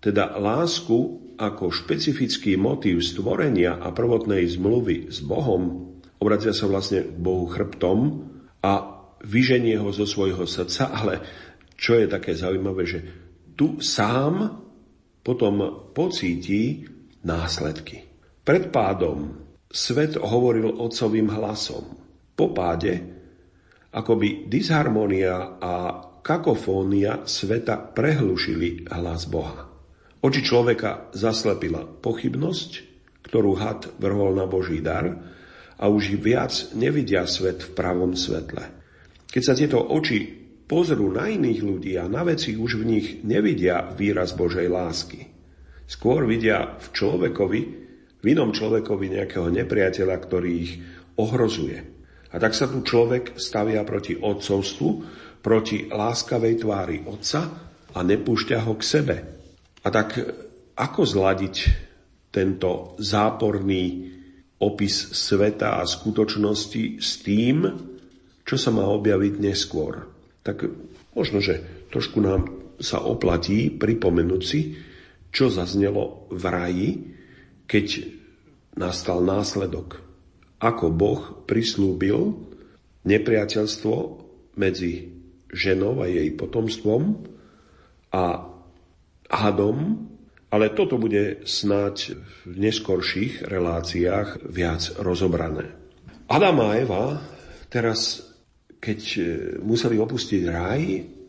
teda 0.00 0.38
lásku 0.38 0.96
ako 1.40 1.72
špecifický 1.72 2.60
motív 2.60 3.00
stvorenia 3.00 3.80
a 3.80 3.90
prvotnej 3.90 4.44
zmluvy 4.44 5.08
s 5.08 5.24
Bohom, 5.24 5.96
obracia 6.20 6.52
sa 6.52 6.68
vlastne 6.68 7.04
k 7.04 7.16
Bohu 7.16 7.48
chrbtom 7.48 8.28
a 8.60 8.72
vyženie 9.24 9.80
ho 9.80 9.88
zo 9.92 10.04
svojho 10.04 10.44
srdca, 10.44 10.92
ale 11.00 11.14
čo 11.74 11.96
je 11.96 12.06
také 12.06 12.36
zaujímavé, 12.36 12.82
že 12.84 13.00
tu 13.56 13.80
sám 13.80 14.62
potom 15.20 15.88
pocíti 15.92 16.84
následky. 17.24 18.06
Pred 18.44 18.72
pádom 18.72 19.36
svet 19.70 20.18
hovoril 20.18 20.74
otcovým 20.80 21.30
hlasom. 21.30 21.86
Po 22.34 22.50
páde 22.56 23.04
akoby 23.92 24.48
disharmonia 24.48 25.60
a 25.60 25.74
kakofónia 26.20 27.24
sveta 27.26 27.76
prehlušili 27.78 28.88
hlas 28.88 29.26
Boha. 29.28 29.68
Oči 30.20 30.44
človeka 30.44 31.08
zaslepila 31.16 31.84
pochybnosť, 31.84 32.70
ktorú 33.24 33.56
had 33.56 33.88
vrhol 33.96 34.36
na 34.36 34.44
Boží 34.44 34.84
dar 34.84 35.08
a 35.80 35.84
už 35.88 36.20
viac 36.20 36.52
nevidia 36.76 37.24
svet 37.24 37.64
v 37.64 37.70
pravom 37.72 38.12
svetle. 38.12 38.68
Keď 39.32 39.42
sa 39.42 39.56
tieto 39.56 39.80
oči 39.80 40.28
pozrú 40.68 41.08
na 41.08 41.32
iných 41.32 41.60
ľudí 41.64 41.92
a 41.96 42.04
na 42.04 42.20
veci 42.26 42.52
už 42.52 42.82
v 42.82 42.84
nich 42.84 43.06
nevidia 43.24 43.88
výraz 43.96 44.36
Božej 44.36 44.68
lásky. 44.68 45.29
Skôr 45.90 46.22
vidia 46.22 46.78
v 46.78 46.86
človekovi, 46.94 47.60
v 48.22 48.24
inom 48.30 48.54
človekovi 48.54 49.18
nejakého 49.18 49.50
nepriateľa, 49.50 50.16
ktorý 50.22 50.50
ich 50.54 50.78
ohrozuje. 51.18 51.82
A 52.30 52.38
tak 52.38 52.54
sa 52.54 52.70
tu 52.70 52.86
človek 52.86 53.34
stavia 53.34 53.82
proti 53.82 54.14
otcovstvu, 54.14 54.88
proti 55.42 55.90
láskavej 55.90 56.54
tvári 56.62 57.02
otca 57.02 57.40
a 57.90 57.98
nepúšťa 58.06 58.58
ho 58.70 58.78
k 58.78 58.82
sebe, 58.86 59.16
a 59.80 59.88
tak 59.88 60.20
ako 60.76 61.00
zladiť 61.02 61.56
tento 62.30 62.94
záporný 63.00 64.12
opis 64.60 65.16
sveta 65.16 65.80
a 65.80 65.88
skutočnosti 65.88 67.00
s 67.00 67.10
tým, 67.24 67.64
čo 68.44 68.56
sa 68.60 68.70
má 68.70 68.84
objaviť 68.84 69.34
neskôr. 69.40 70.04
Tak 70.44 70.68
možno, 71.16 71.40
že 71.40 71.88
trošku 71.88 72.20
nám 72.20 72.46
sa 72.78 73.00
oplatí 73.02 73.72
pripomenúť 73.72 74.42
si, 74.44 74.76
čo 75.30 75.50
zaznelo 75.50 76.26
v 76.30 76.44
raji, 76.46 76.90
keď 77.66 77.86
nastal 78.74 79.22
následok. 79.22 80.02
Ako 80.60 80.92
Boh 80.92 81.46
prislúbil 81.48 82.36
nepriateľstvo 83.06 83.96
medzi 84.60 85.08
ženou 85.50 86.04
a 86.04 86.06
jej 86.06 86.28
potomstvom 86.36 87.26
a 88.12 88.24
hadom, 89.30 90.10
ale 90.50 90.74
toto 90.74 90.98
bude 90.98 91.46
snáď 91.46 92.18
v 92.46 92.54
neskorších 92.58 93.46
reláciách 93.46 94.50
viac 94.50 94.98
rozobrané. 94.98 95.70
Adam 96.26 96.58
a 96.66 96.74
Eva 96.74 97.04
teraz, 97.70 98.22
keď 98.82 99.00
e, 99.14 99.20
museli 99.62 99.98
opustiť 99.98 100.42
raj, 100.50 100.82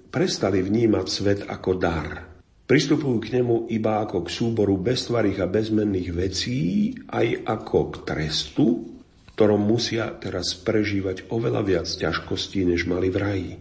prestali 0.09 0.65
vnímať 0.65 1.05
svet 1.05 1.39
ako 1.45 1.71
dar. 1.77 2.30
Pristupujú 2.71 3.19
k 3.19 3.35
nemu 3.35 3.67
iba 3.67 3.99
ako 3.99 4.23
k 4.23 4.31
súboru 4.31 4.79
beztvarých 4.79 5.43
a 5.43 5.51
bezmenných 5.51 6.09
vecí, 6.15 6.95
aj 7.11 7.43
ako 7.43 7.79
k 7.91 7.95
trestu, 8.07 8.95
ktorom 9.35 9.59
musia 9.59 10.07
teraz 10.15 10.55
prežívať 10.55 11.27
oveľa 11.27 11.67
viac 11.67 11.87
ťažkostí, 11.91 12.63
než 12.63 12.87
mali 12.87 13.11
v 13.11 13.17
raji. 13.19 13.51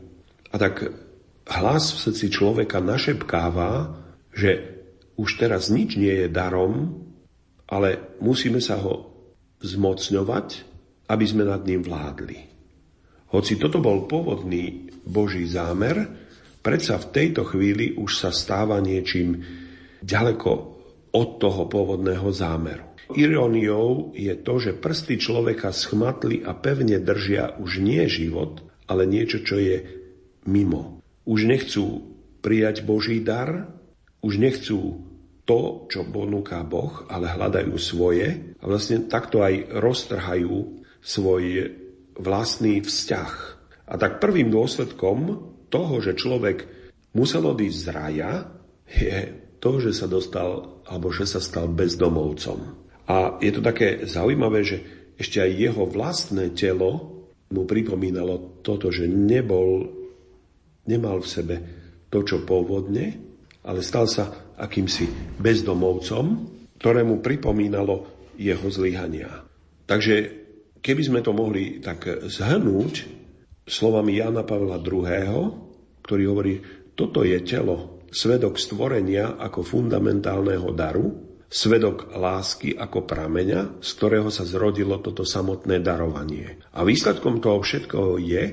A 0.54 0.62
tak 0.62 0.94
hlas 1.42 1.90
v 1.90 2.02
srdci 2.06 2.30
človeka 2.30 2.78
našepkáva, 2.78 3.98
že 4.30 4.78
už 5.18 5.42
teraz 5.42 5.74
nič 5.74 5.98
nie 5.98 6.14
je 6.14 6.28
darom, 6.30 7.02
ale 7.66 8.14
musíme 8.22 8.62
sa 8.62 8.78
ho 8.78 9.10
zmocňovať, 9.58 10.48
aby 11.10 11.24
sme 11.26 11.50
nad 11.50 11.66
ním 11.66 11.82
vládli. 11.82 12.46
Hoci 13.34 13.58
toto 13.58 13.82
bol 13.82 14.06
pôvodný 14.06 14.86
Boží 15.02 15.50
zámer, 15.50 16.19
predsa 16.60 17.00
v 17.00 17.10
tejto 17.12 17.42
chvíli 17.48 17.96
už 17.96 18.10
sa 18.16 18.30
stáva 18.30 18.80
niečím 18.80 19.40
ďaleko 20.04 20.50
od 21.10 21.28
toho 21.40 21.66
pôvodného 21.66 22.28
zámeru. 22.30 22.86
Iróniou 23.10 24.14
je 24.14 24.30
to, 24.38 24.62
že 24.62 24.78
prsty 24.78 25.18
človeka 25.18 25.74
schmatli 25.74 26.46
a 26.46 26.54
pevne 26.54 27.02
držia 27.02 27.58
už 27.58 27.82
nie 27.82 28.06
život, 28.06 28.62
ale 28.86 29.02
niečo, 29.10 29.42
čo 29.42 29.58
je 29.58 29.82
mimo. 30.46 31.02
Už 31.26 31.42
nechcú 31.50 32.06
prijať 32.38 32.86
Boží 32.86 33.18
dar, 33.18 33.74
už 34.22 34.38
nechcú 34.38 35.10
to, 35.42 35.90
čo 35.90 36.06
ponúka 36.06 36.62
Boh, 36.62 37.02
ale 37.10 37.26
hľadajú 37.34 37.74
svoje 37.74 38.54
a 38.62 38.64
vlastne 38.70 39.10
takto 39.10 39.42
aj 39.42 39.74
roztrhajú 39.74 40.86
svoj 41.02 41.74
vlastný 42.14 42.86
vzťah. 42.86 43.32
A 43.90 43.98
tak 43.98 44.22
prvým 44.22 44.54
dôsledkom 44.54 45.50
toho, 45.70 46.02
že 46.02 46.18
človek 46.18 46.66
musel 47.14 47.46
odísť 47.46 47.78
z 47.78 47.88
raja, 47.94 48.30
je 48.90 49.18
to, 49.62 49.78
že 49.78 49.94
sa 49.94 50.06
dostal, 50.10 50.82
alebo 50.84 51.14
že 51.14 51.24
sa 51.24 51.38
stal 51.38 51.70
bezdomovcom. 51.70 52.58
A 53.06 53.38
je 53.38 53.50
to 53.54 53.62
také 53.62 54.02
zaujímavé, 54.06 54.66
že 54.66 54.78
ešte 55.18 55.42
aj 55.42 55.50
jeho 55.52 55.84
vlastné 55.86 56.54
telo 56.56 57.22
mu 57.50 57.66
pripomínalo 57.66 58.62
toto, 58.62 58.88
že 58.94 59.10
nebol, 59.10 59.90
nemal 60.86 61.22
v 61.22 61.28
sebe 61.28 61.56
to, 62.08 62.22
čo 62.22 62.46
pôvodne, 62.46 63.18
ale 63.66 63.84
stal 63.84 64.08
sa 64.08 64.54
akýmsi 64.56 65.36
bezdomovcom, 65.38 66.24
ktorému 66.80 67.20
pripomínalo 67.20 68.08
jeho 68.40 68.66
zlyhania. 68.72 69.44
Takže 69.84 70.14
keby 70.80 71.02
sme 71.04 71.20
to 71.20 71.36
mohli 71.36 71.82
tak 71.84 72.08
zhrnúť, 72.30 73.20
slovami 73.68 74.18
Jana 74.18 74.42
Pavla 74.42 74.80
II., 74.80 75.69
ktorý 76.10 76.24
hovorí, 76.26 76.58
toto 76.98 77.22
je 77.22 77.38
telo, 77.46 78.02
svedok 78.10 78.58
stvorenia 78.58 79.38
ako 79.38 79.62
fundamentálneho 79.62 80.74
daru, 80.74 81.06
svedok 81.46 82.10
lásky 82.18 82.74
ako 82.74 83.06
prameňa, 83.06 83.78
z 83.78 83.90
ktorého 83.94 84.26
sa 84.26 84.42
zrodilo 84.42 84.98
toto 84.98 85.22
samotné 85.22 85.78
darovanie. 85.78 86.58
A 86.74 86.82
výsledkom 86.82 87.38
toho 87.38 87.62
všetkoho 87.62 88.18
je, 88.18 88.44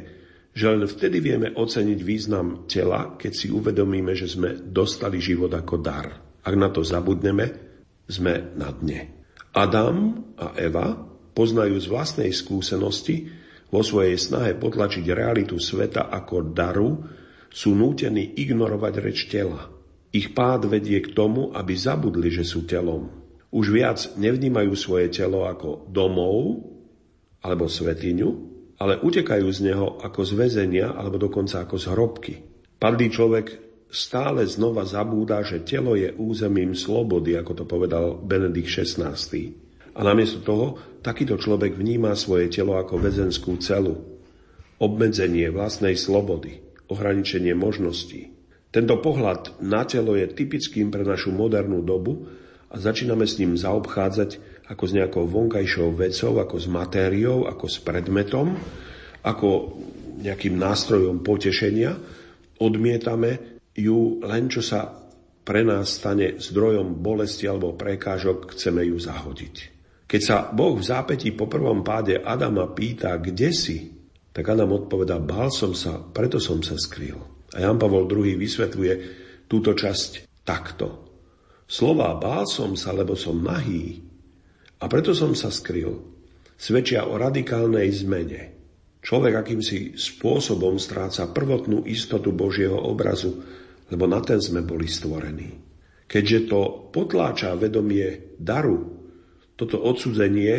že 0.54 0.66
len 0.70 0.86
vtedy 0.86 1.18
vieme 1.18 1.50
oceniť 1.50 2.00
význam 2.06 2.70
tela, 2.70 3.18
keď 3.18 3.34
si 3.34 3.50
uvedomíme, 3.50 4.14
že 4.14 4.30
sme 4.30 4.62
dostali 4.62 5.18
život 5.18 5.50
ako 5.50 5.82
dar. 5.82 6.22
Ak 6.46 6.54
na 6.54 6.70
to 6.70 6.86
zabudneme, 6.86 7.58
sme 8.06 8.54
na 8.54 8.70
dne. 8.70 9.18
Adam 9.58 10.30
a 10.38 10.54
Eva 10.54 10.94
poznajú 11.34 11.78
z 11.82 11.90
vlastnej 11.90 12.30
skúsenosti, 12.30 13.34
vo 13.68 13.84
svojej 13.84 14.16
snahe 14.16 14.56
potlačiť 14.56 15.06
realitu 15.12 15.60
sveta 15.60 16.08
ako 16.08 16.56
daru, 16.56 17.04
sú 17.52 17.74
nútení 17.74 18.36
ignorovať 18.38 18.94
reč 19.00 19.28
tela. 19.32 19.72
Ich 20.16 20.32
pád 20.32 20.72
vedie 20.72 21.04
k 21.04 21.12
tomu, 21.12 21.52
aby 21.52 21.76
zabudli, 21.76 22.32
že 22.32 22.48
sú 22.48 22.64
telom. 22.64 23.12
Už 23.52 23.72
viac 23.72 24.16
nevnímajú 24.20 24.74
svoje 24.76 25.12
telo 25.12 25.48
ako 25.48 25.88
domov 25.88 26.64
alebo 27.44 27.68
svetiňu, 27.68 28.30
ale 28.78 29.00
utekajú 29.02 29.48
z 29.50 29.60
neho 29.72 29.98
ako 30.04 30.22
z 30.22 30.32
väzenia 30.38 30.94
alebo 30.94 31.18
dokonca 31.18 31.64
ako 31.64 31.76
z 31.76 31.86
hrobky. 31.92 32.34
Padlý 32.78 33.10
človek 33.10 33.48
stále 33.90 34.46
znova 34.46 34.84
zabúda, 34.84 35.42
že 35.42 35.64
telo 35.64 35.96
je 35.96 36.12
územím 36.14 36.76
slobody, 36.76 37.40
ako 37.40 37.64
to 37.64 37.66
povedal 37.66 38.20
Benedikt 38.20 38.70
XVI. 38.70 39.16
A 39.98 40.00
namiesto 40.06 40.44
toho 40.46 40.78
takýto 41.02 41.40
človek 41.42 41.74
vníma 41.74 42.14
svoje 42.14 42.52
telo 42.54 42.78
ako 42.78 43.02
väzenskú 43.02 43.58
celu, 43.58 43.98
obmedzenie 44.78 45.50
vlastnej 45.50 45.98
slobody, 45.98 46.62
ohraničenie 46.88 47.54
možností. 47.54 48.32
Tento 48.68 49.00
pohľad 49.00 49.64
na 49.64 49.88
telo 49.88 50.14
je 50.20 50.28
typickým 50.28 50.92
pre 50.92 51.08
našu 51.08 51.32
modernú 51.32 51.80
dobu 51.82 52.28
a 52.68 52.76
začíname 52.76 53.24
s 53.24 53.40
ním 53.40 53.56
zaobchádzať 53.56 54.60
ako 54.68 54.84
s 54.84 54.96
nejakou 54.96 55.24
vonkajšou 55.24 55.96
vecou, 55.96 56.44
ako 56.44 56.56
s 56.60 56.68
matériou, 56.68 57.48
ako 57.48 57.66
s 57.72 57.80
predmetom, 57.80 58.60
ako 59.24 59.80
nejakým 60.20 60.60
nástrojom 60.60 61.24
potešenia. 61.24 61.96
Odmietame 62.60 63.62
ju 63.72 64.20
len, 64.20 64.52
čo 64.52 64.60
sa 64.60 65.08
pre 65.48 65.64
nás 65.64 66.04
stane 66.04 66.36
zdrojom 66.36 67.00
bolesti 67.00 67.48
alebo 67.48 67.80
prekážok, 67.80 68.52
chceme 68.52 68.84
ju 68.84 69.00
zahodiť. 69.00 69.56
Keď 70.08 70.22
sa 70.24 70.52
Boh 70.52 70.76
v 70.76 70.84
zápätí 70.84 71.32
po 71.32 71.48
prvom 71.48 71.84
páde 71.88 72.20
Adama 72.20 72.68
pýta, 72.72 73.16
kde 73.16 73.52
si, 73.56 73.97
tak 74.38 74.54
Adam 74.54 74.70
odpovedá, 74.78 75.18
bál 75.18 75.50
som 75.50 75.74
sa, 75.74 75.98
preto 75.98 76.38
som 76.38 76.62
sa 76.62 76.78
skryl. 76.78 77.18
A 77.58 77.66
Jan 77.66 77.82
Pavol 77.82 78.06
II 78.06 78.38
vysvetľuje 78.38 78.94
túto 79.50 79.74
časť 79.74 80.46
takto. 80.46 81.10
Slová 81.66 82.14
bál 82.22 82.46
som 82.46 82.78
sa, 82.78 82.94
lebo 82.94 83.18
som 83.18 83.42
nahý 83.42 83.98
a 84.78 84.86
preto 84.86 85.18
som 85.18 85.34
sa 85.34 85.50
skryl, 85.50 86.06
svedčia 86.54 87.10
o 87.10 87.18
radikálnej 87.18 87.90
zmene. 87.90 88.42
Človek 89.02 89.42
akýmsi 89.42 89.98
spôsobom 89.98 90.78
stráca 90.78 91.34
prvotnú 91.34 91.90
istotu 91.90 92.30
Božieho 92.30 92.78
obrazu, 92.78 93.42
lebo 93.90 94.06
na 94.06 94.22
ten 94.22 94.38
sme 94.38 94.62
boli 94.62 94.86
stvorení. 94.86 95.50
Keďže 96.06 96.40
to 96.46 96.62
potláča 96.94 97.58
vedomie 97.58 98.38
daru, 98.38 99.02
toto 99.58 99.82
odsudzenie 99.82 100.56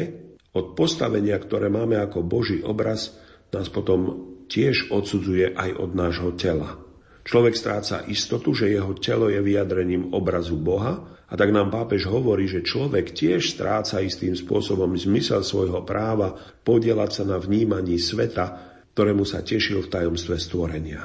od 0.51 0.75
postavenia, 0.75 1.39
ktoré 1.39 1.71
máme 1.71 1.95
ako 2.03 2.27
Boží 2.27 2.59
obraz, 2.59 3.15
nás 3.53 3.69
potom 3.73 4.29
tiež 4.49 4.93
odsudzuje 4.93 5.57
aj 5.57 5.71
od 5.77 5.91
nášho 5.93 6.33
tela. 6.37 6.81
Človek 7.29 7.55
stráca 7.61 8.09
istotu, 8.09 8.57
že 8.57 8.73
jeho 8.73 8.97
telo 8.97 9.29
je 9.29 9.37
vyjadrením 9.37 10.17
obrazu 10.17 10.57
Boha 10.57 11.21
a 11.29 11.35
tak 11.37 11.53
nám 11.53 11.69
pápež 11.69 12.09
hovorí, 12.09 12.49
že 12.49 12.65
človek 12.65 13.13
tiež 13.13 13.53
stráca 13.53 14.01
istým 14.01 14.33
spôsobom 14.33 14.97
zmysel 14.97 15.45
svojho 15.45 15.85
práva 15.85 16.41
podielať 16.65 17.11
sa 17.21 17.25
na 17.29 17.37
vnímaní 17.37 18.01
sveta, 18.01 18.73
ktorému 18.97 19.29
sa 19.29 19.45
tešil 19.45 19.85
v 19.85 19.93
tajomstve 19.93 20.41
stvorenia. 20.41 21.05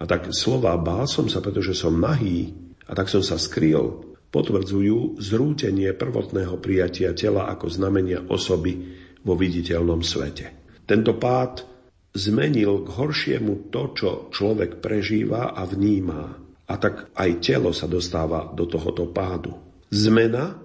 A 0.00 0.08
tak 0.08 0.32
slova 0.32 0.72
bál 0.80 1.04
som 1.04 1.28
sa, 1.28 1.44
pretože 1.44 1.76
som 1.76 2.00
nahý 2.00 2.56
a 2.88 2.96
tak 2.96 3.12
som 3.12 3.20
sa 3.20 3.36
skryl, 3.36 4.16
potvrdzujú 4.32 5.20
zrútenie 5.20 5.92
prvotného 5.92 6.56
prijatia 6.60 7.12
tela 7.12 7.48
ako 7.52 7.68
znamenia 7.68 8.24
osoby 8.24 8.88
vo 9.20 9.36
viditeľnom 9.36 10.00
svete. 10.00 10.80
Tento 10.88 11.16
pád 11.20 11.77
zmenil 12.18 12.82
k 12.82 12.88
horšiemu 12.90 13.70
to, 13.70 13.82
čo 13.94 14.10
človek 14.34 14.82
prežíva 14.82 15.54
a 15.54 15.62
vníma. 15.62 16.22
A 16.68 16.74
tak 16.76 17.14
aj 17.14 17.30
telo 17.40 17.70
sa 17.70 17.86
dostáva 17.86 18.50
do 18.52 18.66
tohoto 18.66 19.08
pádu. 19.08 19.54
Zmena 19.88 20.58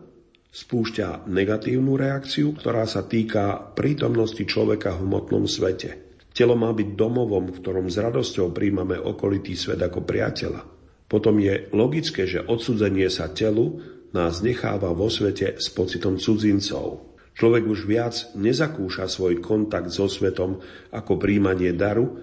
spúšťa 0.53 1.29
negatívnu 1.29 1.95
reakciu, 1.95 2.53
ktorá 2.53 2.83
sa 2.89 3.05
týka 3.05 3.73
prítomnosti 3.73 4.41
človeka 4.43 4.97
v 4.97 5.07
hmotnom 5.07 5.47
svete. 5.47 6.13
Telo 6.33 6.57
má 6.57 6.73
byť 6.73 6.97
domovom, 6.97 7.53
v 7.53 7.57
ktorom 7.61 7.87
s 7.93 8.01
radosťou 8.01 8.49
príjmame 8.51 8.97
okolitý 8.97 9.53
svet 9.53 9.81
ako 9.81 10.01
priateľa. 10.01 10.65
Potom 11.05 11.37
je 11.37 11.69
logické, 11.69 12.25
že 12.25 12.41
odsudzenie 12.41 13.05
sa 13.13 13.29
telu 13.29 13.81
nás 14.17 14.41
necháva 14.41 14.93
vo 14.93 15.09
svete 15.09 15.61
s 15.61 15.69
pocitom 15.73 16.17
cudzincov. 16.17 17.12
Človek 17.33 17.63
už 17.65 17.89
viac 17.89 18.13
nezakúša 18.37 19.09
svoj 19.09 19.41
kontakt 19.41 19.89
so 19.89 20.05
svetom 20.05 20.61
ako 20.93 21.17
príjmanie 21.17 21.73
daru, 21.73 22.21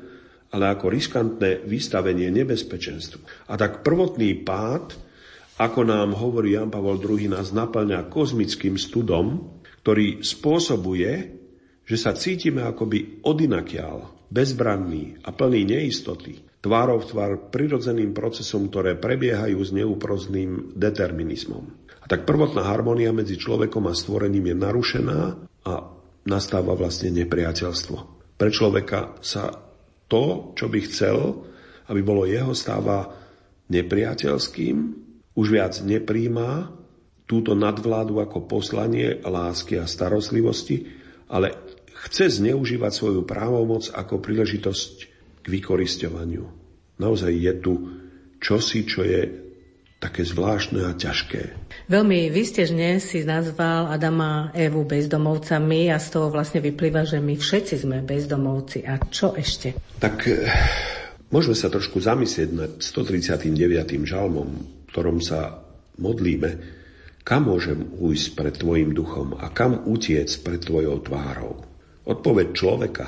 ale 0.50 0.70
ako 0.70 0.90
riskantné 0.90 1.66
vystavenie 1.66 2.30
nebezpečenstvu. 2.30 3.50
A 3.50 3.54
tak 3.58 3.86
prvotný 3.86 4.42
pád, 4.42 4.94
ako 5.58 5.80
nám 5.86 6.14
hovorí 6.14 6.54
Jan 6.54 6.70
Pavol 6.70 6.98
II, 6.98 7.34
nás 7.34 7.54
naplňa 7.54 8.10
kozmickým 8.10 8.78
studom, 8.78 9.58
ktorý 9.82 10.22
spôsobuje, 10.22 11.12
že 11.86 11.96
sa 11.98 12.14
cítime 12.14 12.62
akoby 12.62 13.26
odinakiaľ, 13.26 14.30
bezbranní 14.30 15.18
a 15.26 15.34
plný 15.34 15.66
neistoty, 15.66 16.62
tvárov 16.62 17.02
tvár 17.02 17.50
prirodzeným 17.50 18.14
procesom, 18.14 18.70
ktoré 18.70 18.94
prebiehajú 18.94 19.58
s 19.58 19.74
neúprozným 19.74 20.78
determinizmom. 20.78 21.79
Tak 22.10 22.26
prvotná 22.26 22.66
harmonia 22.66 23.14
medzi 23.14 23.38
človekom 23.38 23.86
a 23.86 23.94
stvorením 23.94 24.50
je 24.50 24.56
narušená 24.58 25.20
a 25.62 25.72
nastáva 26.26 26.74
vlastne 26.74 27.14
nepriateľstvo. 27.14 27.96
Pre 28.34 28.50
človeka 28.50 29.14
sa 29.22 29.54
to, 30.10 30.50
čo 30.58 30.66
by 30.66 30.78
chcel, 30.90 31.46
aby 31.86 32.02
bolo 32.02 32.26
jeho, 32.26 32.50
stáva 32.50 33.14
nepriateľským, 33.70 34.76
už 35.38 35.46
viac 35.54 35.78
nepríjmá 35.86 36.74
túto 37.30 37.54
nadvládu 37.54 38.18
ako 38.18 38.50
poslanie 38.50 39.22
lásky 39.22 39.78
a 39.78 39.86
starostlivosti, 39.86 40.90
ale 41.30 41.54
chce 42.10 42.42
zneužívať 42.42 42.90
svoju 42.90 43.22
právomoc 43.22 43.86
ako 43.94 44.18
príležitosť 44.18 44.94
k 45.38 45.46
vykoristovaniu. 45.46 46.50
Naozaj 46.98 47.32
je 47.38 47.52
tu 47.62 47.72
čosi, 48.42 48.82
čo 48.82 49.06
je 49.06 49.49
také 50.00 50.24
zvláštne 50.24 50.80
a 50.88 50.96
ťažké. 50.96 51.52
Veľmi 51.92 52.32
výstežne 52.32 52.96
si 52.98 53.20
nazval 53.22 53.92
Adama 53.92 54.48
Evu 54.56 54.88
bezdomovcami 54.88 55.92
a 55.92 56.00
z 56.00 56.08
toho 56.08 56.32
vlastne 56.32 56.64
vyplýva, 56.64 57.04
že 57.04 57.20
my 57.20 57.36
všetci 57.36 57.84
sme 57.84 58.00
bezdomovci. 58.00 58.88
A 58.88 58.96
čo 59.12 59.36
ešte? 59.36 59.76
Tak 60.00 60.16
eh, 60.24 60.40
môžeme 61.28 61.52
sa 61.52 61.68
trošku 61.68 62.00
zamyslieť 62.00 62.48
nad 62.56 62.72
139. 62.80 63.52
žalmom, 64.08 64.48
v 64.56 64.88
ktorom 64.88 65.20
sa 65.20 65.60
modlíme, 66.00 66.80
kam 67.20 67.52
môžem 67.52 67.92
ujsť 68.00 68.26
pred 68.32 68.54
tvojim 68.56 68.96
duchom 68.96 69.36
a 69.36 69.52
kam 69.52 69.84
utiec 69.84 70.32
pred 70.40 70.64
tvojou 70.64 71.04
tvárou. 71.04 71.60
Odpoveď 72.08 72.46
človeka 72.56 73.06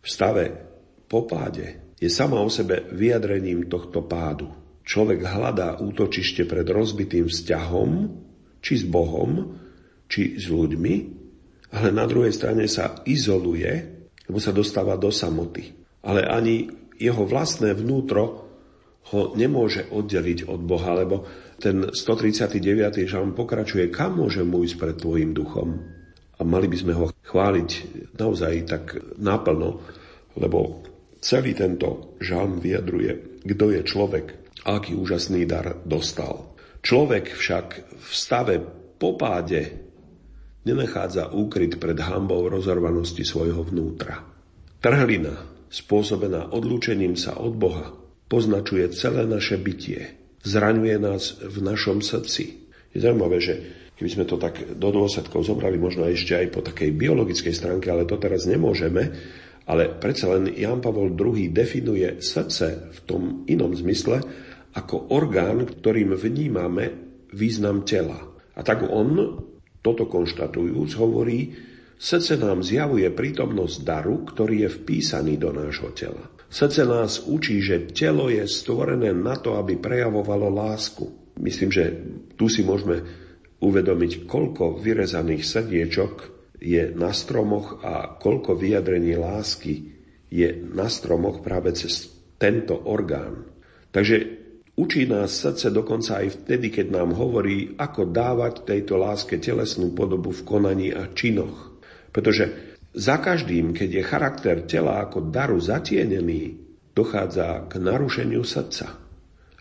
v 0.00 0.08
stave 0.08 0.44
popáde 1.04 1.92
je 2.00 2.08
sama 2.08 2.40
o 2.40 2.48
sebe 2.48 2.88
vyjadrením 2.96 3.68
tohto 3.68 4.08
pádu. 4.08 4.48
Človek 4.90 5.22
hľadá 5.22 5.78
útočište 5.78 6.50
pred 6.50 6.66
rozbitým 6.66 7.30
vzťahom, 7.30 7.90
či 8.58 8.82
s 8.82 8.84
Bohom, 8.90 9.54
či 10.10 10.34
s 10.34 10.50
ľuďmi, 10.50 10.94
ale 11.70 11.94
na 11.94 12.10
druhej 12.10 12.34
strane 12.34 12.66
sa 12.66 12.98
izoluje, 13.06 13.70
lebo 14.26 14.42
sa 14.42 14.50
dostáva 14.50 14.98
do 14.98 15.14
samoty. 15.14 15.70
Ale 16.02 16.26
ani 16.26 16.66
jeho 16.98 17.22
vlastné 17.22 17.70
vnútro 17.78 18.50
ho 19.14 19.20
nemôže 19.38 19.86
oddeliť 19.94 20.50
od 20.50 20.60
Boha, 20.66 20.98
lebo 20.98 21.22
ten 21.62 21.94
139. 21.94 23.06
žalm 23.06 23.30
pokračuje, 23.38 23.94
kam 23.94 24.18
môžem 24.18 24.50
ísť 24.50 24.74
pred 24.74 24.96
tvojim 24.98 25.30
duchom? 25.30 25.86
A 26.34 26.42
mali 26.42 26.66
by 26.66 26.76
sme 26.82 26.98
ho 26.98 27.14
chváliť 27.30 27.70
naozaj 28.18 28.54
tak 28.66 28.98
naplno, 29.22 29.86
lebo 30.34 30.82
celý 31.22 31.54
tento 31.54 32.18
žalm 32.18 32.58
vyjadruje, 32.58 33.44
kto 33.46 33.64
je 33.70 33.80
človek, 33.86 34.39
aký 34.64 34.96
úžasný 34.96 35.48
dar 35.48 35.80
dostal. 35.84 36.56
Človek 36.80 37.36
však 37.36 37.66
v 38.00 38.10
stave 38.12 38.56
popáde 39.00 39.90
nenachádza 40.64 41.32
úkryt 41.32 41.80
pred 41.80 41.96
hambou 42.00 42.48
rozorvanosti 42.48 43.24
svojho 43.24 43.64
vnútra. 43.64 44.20
Trhlina, 44.80 45.36
spôsobená 45.68 46.52
odlúčením 46.52 47.16
sa 47.16 47.36
od 47.36 47.56
Boha, 47.56 47.92
poznačuje 48.28 48.88
celé 48.92 49.28
naše 49.28 49.60
bytie. 49.60 50.16
Zraňuje 50.40 50.96
nás 50.96 51.36
v 51.40 51.60
našom 51.60 52.00
srdci. 52.00 52.64
Je 52.92 52.98
zaujímavé, 53.00 53.44
že 53.44 53.54
keby 54.00 54.08
sme 54.08 54.24
to 54.24 54.40
tak 54.40 54.80
do 54.80 54.88
dôsledkov 54.88 55.44
zobrali, 55.44 55.76
možno 55.76 56.08
ešte 56.08 56.32
aj 56.32 56.46
po 56.48 56.64
takej 56.64 56.96
biologickej 56.96 57.52
stránke, 57.52 57.92
ale 57.92 58.08
to 58.08 58.16
teraz 58.16 58.48
nemôžeme, 58.48 59.12
ale 59.68 59.92
predsa 60.00 60.32
len 60.32 60.48
Jan 60.56 60.80
Pavol 60.80 61.12
II 61.12 61.52
definuje 61.52 62.24
srdce 62.24 62.88
v 62.90 62.98
tom 63.04 63.22
inom 63.44 63.76
zmysle, 63.76 64.24
ako 64.74 65.10
orgán, 65.10 65.66
ktorým 65.66 66.14
vnímame 66.14 66.94
význam 67.34 67.82
tela. 67.82 68.18
A 68.54 68.60
tak 68.62 68.86
on, 68.86 69.40
toto 69.80 70.04
konštatujúc, 70.06 70.90
hovorí, 70.98 71.54
srdce 71.96 72.38
nám 72.38 72.62
zjavuje 72.62 73.08
prítomnosť 73.10 73.76
daru, 73.82 74.22
ktorý 74.26 74.66
je 74.66 74.70
vpísaný 74.82 75.38
do 75.40 75.50
nášho 75.54 75.90
tela. 75.94 76.28
Srdce 76.50 76.82
nás 76.82 77.30
učí, 77.30 77.62
že 77.62 77.94
telo 77.94 78.26
je 78.26 78.42
stvorené 78.42 79.14
na 79.14 79.38
to, 79.38 79.54
aby 79.54 79.78
prejavovalo 79.78 80.50
lásku. 80.50 81.06
Myslím, 81.38 81.70
že 81.70 81.84
tu 82.34 82.50
si 82.50 82.66
môžeme 82.66 83.06
uvedomiť, 83.62 84.26
koľko 84.26 84.82
vyrezaných 84.82 85.46
srdiečok 85.46 86.12
je 86.60 86.90
na 86.92 87.14
stromoch 87.14 87.80
a 87.80 88.18
koľko 88.18 88.58
vyjadrení 88.58 89.14
lásky 89.16 89.94
je 90.28 90.48
na 90.74 90.90
stromoch 90.90 91.40
práve 91.40 91.72
cez 91.72 92.10
tento 92.36 92.76
orgán. 92.76 93.46
Takže 93.94 94.39
Učí 94.80 95.04
nás 95.04 95.36
srdce 95.36 95.68
dokonca 95.68 96.24
aj 96.24 96.40
vtedy, 96.40 96.72
keď 96.72 96.96
nám 96.96 97.12
hovorí, 97.12 97.76
ako 97.76 98.08
dávať 98.08 98.64
tejto 98.64 98.96
láske 98.96 99.36
telesnú 99.36 99.92
podobu 99.92 100.32
v 100.32 100.40
konaní 100.40 100.88
a 100.96 101.04
činoch. 101.12 101.76
Pretože 102.08 102.72
za 102.96 103.20
každým, 103.20 103.76
keď 103.76 104.00
je 104.00 104.08
charakter 104.08 104.56
tela 104.64 105.04
ako 105.04 105.28
daru 105.28 105.60
zatienený, 105.60 106.56
dochádza 106.96 107.68
k 107.68 107.76
narušeniu 107.76 108.40
srdca. 108.40 108.96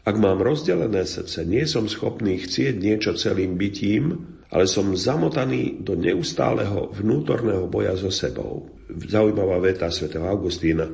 Ak 0.07 0.15
mám 0.15 0.39
rozdelené 0.39 1.03
srdce, 1.03 1.43
nie 1.43 1.67
som 1.67 1.91
schopný 1.91 2.39
chcieť 2.39 2.79
niečo 2.79 3.11
celým 3.19 3.59
bytím, 3.59 4.15
ale 4.55 4.71
som 4.71 4.95
zamotaný 4.95 5.83
do 5.83 5.99
neustáleho 5.99 6.95
vnútorného 6.95 7.67
boja 7.67 7.91
so 7.99 8.07
sebou. 8.07 8.71
Zaujímavá 8.87 9.59
veta 9.59 9.91
sv. 9.91 10.15
Augustína. 10.15 10.87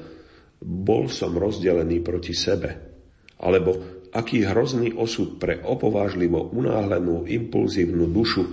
Bol 0.66 1.14
som 1.14 1.38
rozdelený 1.38 2.02
proti 2.02 2.34
sebe. 2.34 2.74
Alebo 3.40 3.95
aký 4.16 4.48
hrozný 4.48 4.96
osud 4.96 5.36
pre 5.36 5.60
opovážlivo 5.60 6.56
unáhlenú 6.56 7.28
impulzívnu 7.28 8.08
dušu, 8.08 8.44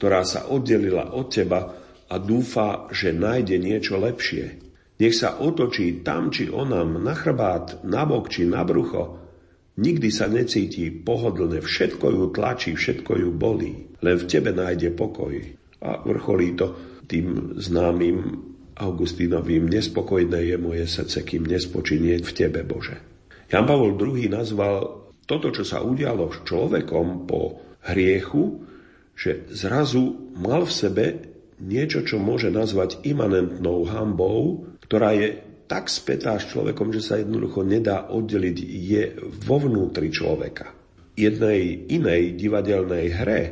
ktorá 0.00 0.24
sa 0.24 0.48
oddelila 0.48 1.12
od 1.12 1.28
teba 1.28 1.76
a 2.08 2.16
dúfa, 2.16 2.88
že 2.88 3.12
nájde 3.12 3.60
niečo 3.60 4.00
lepšie. 4.00 4.56
Nech 4.96 5.16
sa 5.16 5.36
otočí 5.36 6.00
tam 6.00 6.32
či 6.32 6.48
onam, 6.48 7.04
na 7.04 7.12
chrbát, 7.12 7.84
na 7.84 8.08
bok 8.08 8.32
či 8.32 8.48
na 8.48 8.64
brucho. 8.64 9.20
Nikdy 9.80 10.08
sa 10.12 10.28
necíti 10.28 10.88
pohodlne, 10.92 11.60
všetko 11.60 12.06
ju 12.12 12.24
tlačí, 12.32 12.76
všetko 12.76 13.12
ju 13.16 13.28
bolí. 13.32 13.96
Len 14.00 14.16
v 14.16 14.28
tebe 14.28 14.52
nájde 14.52 14.92
pokoj. 14.92 15.36
A 15.80 16.04
vrcholí 16.04 16.52
to 16.56 16.76
tým 17.08 17.56
známym 17.56 18.16
Augustínovým 18.76 19.68
nespokojné 19.68 20.52
je 20.52 20.56
moje 20.56 20.84
srdce, 20.88 21.24
kým 21.24 21.44
nespočinie 21.44 22.20
v 22.20 22.30
tebe, 22.32 22.64
Bože. 22.64 22.96
Jan 23.48 23.68
Pavol 23.68 23.96
II 23.96 24.24
nazval 24.32 24.99
toto, 25.30 25.54
čo 25.54 25.62
sa 25.62 25.86
udialo 25.86 26.34
s 26.34 26.42
človekom 26.42 27.30
po 27.30 27.62
hriechu, 27.86 28.66
že 29.14 29.46
zrazu 29.54 30.34
mal 30.34 30.66
v 30.66 30.74
sebe 30.74 31.04
niečo, 31.62 32.02
čo 32.02 32.18
môže 32.18 32.50
nazvať 32.50 33.06
imanentnou 33.06 33.86
hambou, 33.86 34.66
ktorá 34.82 35.14
je 35.14 35.38
tak 35.70 35.86
spätá 35.86 36.34
s 36.34 36.50
človekom, 36.50 36.90
že 36.90 36.98
sa 36.98 37.22
jednoducho 37.22 37.62
nedá 37.62 38.10
oddeliť, 38.10 38.56
je 38.58 39.02
vo 39.46 39.62
vnútri 39.62 40.10
človeka. 40.10 40.74
Jednej 41.14 41.86
inej 41.94 42.34
divadelnej 42.34 43.06
hre, 43.14 43.42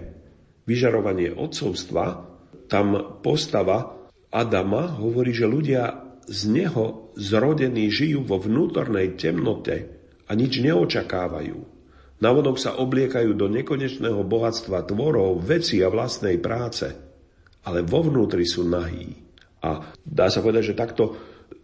vyžarovanie 0.67 1.31
odcovstva, 1.31 2.27
tam 2.67 3.23
postava 3.23 4.11
Adama 4.35 4.99
hovorí, 4.99 5.31
že 5.31 5.47
ľudia 5.47 6.11
z 6.27 6.41
neho 6.51 7.14
zrodení 7.14 7.88
žijú 7.88 8.27
vo 8.27 8.37
vnútornej 8.37 9.14
temnote, 9.14 9.97
a 10.29 10.31
nič 10.37 10.61
neočakávajú. 10.61 11.59
Navodok 12.19 12.59
sa 12.61 12.77
obliekajú 12.77 13.33
do 13.33 13.47
nekonečného 13.49 14.21
bohatstva 14.27 14.85
tvorov, 14.85 15.41
veci 15.41 15.81
a 15.81 15.88
vlastnej 15.88 16.37
práce, 16.43 16.91
ale 17.64 17.81
vo 17.87 18.05
vnútri 18.05 18.45
sú 18.45 18.67
nahí. 18.67 19.14
A 19.64 19.91
dá 20.03 20.27
sa 20.29 20.45
povedať, 20.45 20.75
že 20.75 20.81
takto 20.81 21.17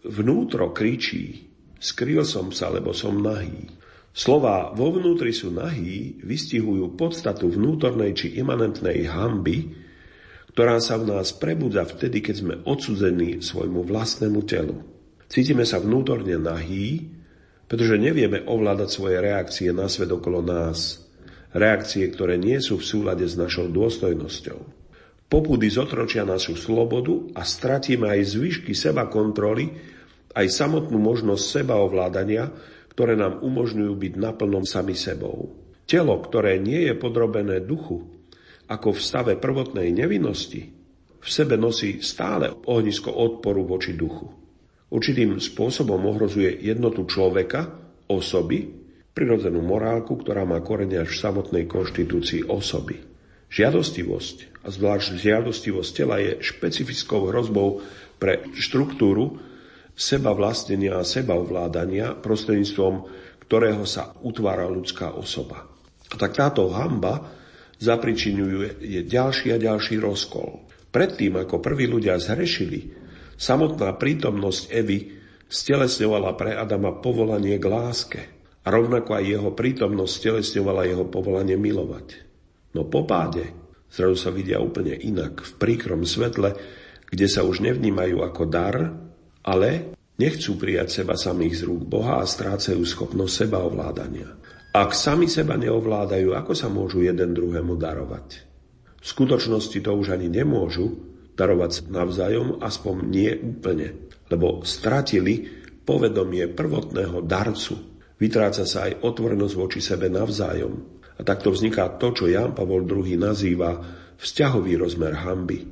vnútro 0.07 0.71
kričí, 0.71 1.51
skryl 1.79 2.23
som 2.23 2.55
sa, 2.55 2.71
lebo 2.71 2.95
som 2.95 3.19
nahý. 3.19 3.69
Slová 4.15 4.71
vo 4.71 4.95
vnútri 4.95 5.35
sú 5.35 5.51
nahý 5.51 6.23
vystihujú 6.23 6.95
podstatu 6.95 7.51
vnútornej 7.51 8.15
či 8.15 8.39
imanentnej 8.39 9.11
hamby, 9.11 9.75
ktorá 10.55 10.79
sa 10.79 11.03
v 11.03 11.11
nás 11.11 11.35
prebudza 11.35 11.83
vtedy, 11.83 12.23
keď 12.23 12.35
sme 12.39 12.55
odsudzení 12.63 13.43
svojmu 13.43 13.83
vlastnému 13.83 14.39
telu. 14.47 14.87
Cítime 15.27 15.67
sa 15.67 15.83
vnútorne 15.83 16.39
nahý, 16.39 17.11
pretože 17.65 17.97
nevieme 17.97 18.45
ovládať 18.45 18.89
svoje 18.93 19.17
reakcie 19.21 19.73
na 19.73 19.89
svet 19.89 20.13
okolo 20.13 20.45
nás. 20.45 21.01
Reakcie, 21.55 22.05
ktoré 22.11 22.37
nie 22.37 22.59
sú 22.59 22.83
v 22.83 22.87
súlade 22.87 23.25
s 23.25 23.39
našou 23.39 23.71
dôstojnosťou. 23.71 24.61
Popudy 25.31 25.67
zotročia 25.73 26.27
našu 26.27 26.59
slobodu 26.59 27.35
a 27.35 27.43
stratíme 27.47 28.11
aj 28.11 28.37
zvyšky 28.37 28.77
seba 28.77 29.09
kontroly, 29.09 29.73
aj 30.35 30.47
samotnú 30.51 30.99
možnosť 31.01 31.43
seba 31.43 31.81
ovládania, 31.81 32.51
ktoré 32.93 33.15
nám 33.19 33.41
umožňujú 33.43 33.95
byť 33.97 34.13
naplnom 34.19 34.67
sami 34.67 34.95
sebou. 34.95 35.51
Telo, 35.87 36.21
ktoré 36.21 36.59
nie 36.61 36.91
je 36.91 36.95
podrobené 36.95 37.63
duchu, 37.65 38.03
ako 38.69 38.95
v 38.95 39.01
stave 39.01 39.33
prvotnej 39.39 39.91
nevinnosti, 39.95 40.63
v 41.19 41.29
sebe 41.29 41.57
nosí 41.57 42.05
stále 42.05 42.53
ohnisko 42.53 43.09
odporu 43.09 43.65
voči 43.65 43.97
duchu 43.97 44.44
určitým 44.95 45.43
spôsobom 45.43 45.99
ohrozuje 46.07 46.63
jednotu 46.63 47.03
človeka, 47.11 47.75
osoby, 48.07 48.71
prirodzenú 49.11 49.59
morálku, 49.59 50.23
ktorá 50.23 50.47
má 50.47 50.63
korene 50.63 51.03
až 51.03 51.19
v 51.19 51.23
samotnej 51.27 51.65
konštitúcii 51.67 52.47
osoby. 52.47 53.03
Žiadostivosť, 53.51 54.67
a 54.67 54.69
zvlášť 54.71 55.19
žiadostivosť 55.19 55.91
tela, 55.95 56.23
je 56.23 56.39
špecifickou 56.43 57.31
hrozbou 57.31 57.83
pre 58.19 58.47
štruktúru 58.55 59.39
seba 59.95 60.35
vlastnenia 60.35 60.99
a 60.99 61.07
seba 61.07 61.39
ovládania, 61.39 62.19
prostredníctvom 62.19 62.95
ktorého 63.47 63.85
sa 63.87 64.11
utvára 64.25 64.67
ľudská 64.67 65.15
osoba. 65.15 65.69
A 66.11 66.15
tak 66.19 66.35
táto 66.35 66.67
hamba 66.73 67.31
zapričinuje 67.79 68.83
je 68.83 69.01
ďalší 69.05 69.55
a 69.55 69.59
ďalší 69.61 70.01
rozkol. 70.01 70.65
Predtým, 70.91 71.39
ako 71.39 71.61
prví 71.61 71.87
ľudia 71.87 72.19
zhrešili, 72.19 73.04
samotná 73.45 73.93
prítomnosť 74.01 74.73
Evy 74.73 75.13
stelesňovala 75.53 76.33
pre 76.41 76.57
Adama 76.57 76.97
povolanie 76.97 77.61
k 77.61 77.67
láske 77.69 78.21
a 78.65 78.73
rovnako 78.73 79.21
aj 79.21 79.25
jeho 79.29 79.51
prítomnosť 79.53 80.13
stelesňovala 80.17 80.89
jeho 80.89 81.05
povolanie 81.05 81.61
milovať. 81.61 82.25
No 82.73 82.89
po 82.89 83.05
páde 83.05 83.53
zrazu 83.93 84.17
sa 84.19 84.31
vidia 84.35 84.59
úplne 84.59 84.97
inak, 84.97 85.45
v 85.45 85.53
príkrom 85.61 86.03
svetle, 86.03 86.57
kde 87.07 87.27
sa 87.31 87.47
už 87.47 87.63
nevnímajú 87.63 88.25
ako 88.25 88.43
dar, 88.51 88.91
ale 89.47 89.95
nechcú 90.19 90.59
prijať 90.59 91.05
seba 91.05 91.15
samých 91.15 91.63
z 91.63 91.63
rúk 91.71 91.87
Boha 91.87 92.19
a 92.19 92.27
strácajú 92.27 92.83
schopnosť 92.83 93.47
seba 93.47 93.63
ovládania. 93.63 94.35
Ak 94.75 94.91
sami 94.91 95.31
seba 95.31 95.55
neovládajú, 95.55 96.35
ako 96.35 96.53
sa 96.59 96.67
môžu 96.67 97.07
jeden 97.07 97.31
druhému 97.31 97.79
darovať? 97.79 98.27
V 98.99 99.07
skutočnosti 99.07 99.79
to 99.79 99.91
už 99.95 100.19
ani 100.19 100.27
nemôžu 100.27 101.14
darovať 101.35 101.91
navzájom, 101.91 102.63
aspoň 102.63 102.95
nie 103.07 103.31
úplne, 103.35 104.11
lebo 104.31 104.63
stratili 104.63 105.47
povedomie 105.85 106.49
prvotného 106.49 107.21
darcu. 107.27 107.77
Vytráca 108.17 108.65
sa 108.65 108.89
aj 108.89 109.05
otvornosť 109.05 109.55
voči 109.59 109.81
sebe 109.83 110.09
navzájom. 110.09 110.73
A 111.15 111.21
takto 111.23 111.55
vzniká 111.55 111.95
to, 112.01 112.11
čo 112.11 112.25
Jan 112.27 112.57
Pavol 112.57 112.87
II 112.87 113.15
nazýva 113.19 113.79
vzťahový 114.19 114.81
rozmer 114.81 115.15
hamby. 115.15 115.67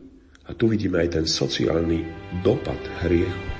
A 0.46 0.55
tu 0.55 0.66
vidíme 0.70 1.03
aj 1.03 1.22
ten 1.22 1.27
sociálny 1.27 2.03
dopad 2.42 2.79
hriechu. 3.03 3.52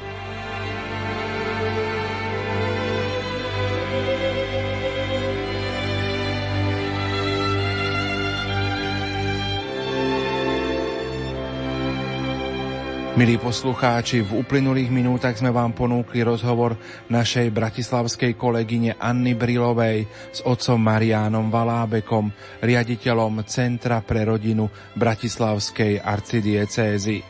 Milí 13.23 13.39
poslucháči, 13.39 14.19
v 14.19 14.43
uplynulých 14.43 14.91
minútach 14.91 15.39
sme 15.39 15.55
vám 15.55 15.71
ponúkli 15.71 16.27
rozhovor 16.27 16.75
našej 17.07 17.55
bratislavskej 17.55 18.35
kolegyne 18.35 18.99
Anny 18.99 19.39
Brilovej 19.39 20.11
s 20.35 20.43
otcom 20.43 20.83
Mariánom 20.83 21.47
Valábekom, 21.47 22.35
riaditeľom 22.67 23.47
Centra 23.47 24.03
pre 24.03 24.27
rodinu 24.27 24.67
Bratislavskej 24.99 26.03
arcidiecézy. 26.03 27.23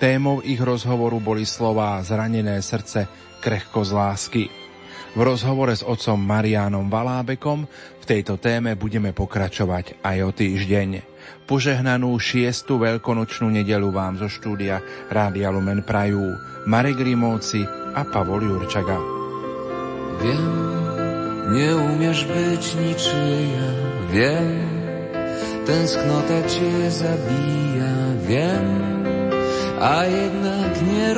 Témou 0.00 0.40
ich 0.40 0.64
rozhovoru 0.64 1.20
boli 1.20 1.44
slová 1.44 2.00
Zranené 2.00 2.64
srdce, 2.64 3.04
krehko 3.44 3.84
z 3.84 3.92
lásky. 3.92 4.44
V 5.12 5.20
rozhovore 5.20 5.76
s 5.76 5.84
otcom 5.84 6.16
Mariánom 6.16 6.88
Valábekom 6.88 7.68
v 8.00 8.04
tejto 8.08 8.40
téme 8.40 8.80
budeme 8.80 9.12
pokračovať 9.12 10.00
aj 10.00 10.16
o 10.24 10.32
týždeň. 10.32 11.17
Požehnanú 11.48 12.12
šiestu 12.20 12.76
veľkonočnú 12.76 13.48
nedelu 13.48 13.88
vám 13.88 14.20
zo 14.20 14.28
štúdia 14.28 14.84
Rádia 15.08 15.48
Lumen 15.48 15.80
prajú 15.80 16.36
Marek 16.68 17.00
Rimovci 17.00 17.64
a 17.96 18.04
Pavol 18.04 18.44
Jurčaga. 18.44 19.00
Wiem, 20.18 20.50
neumiesz 21.54 22.26
być 22.26 22.64
niczyja, 22.74 23.68
wiem, 24.12 24.50
tęsknota 25.64 26.42
cię 26.50 26.90
zabija, 26.90 27.94
wiem, 28.28 28.68
a 29.80 30.04
jednak 30.04 30.72
nie. 30.82 31.08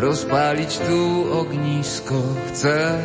Rozpalić 0.00 0.78
tu 0.78 1.26
ognisko, 1.40 2.22
chcę 2.48 2.98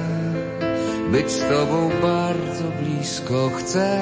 być 1.12 1.32
z 1.32 1.40
Tobą 1.40 1.90
bardzo 2.02 2.64
blisko, 2.82 3.52
chcę, 3.58 4.02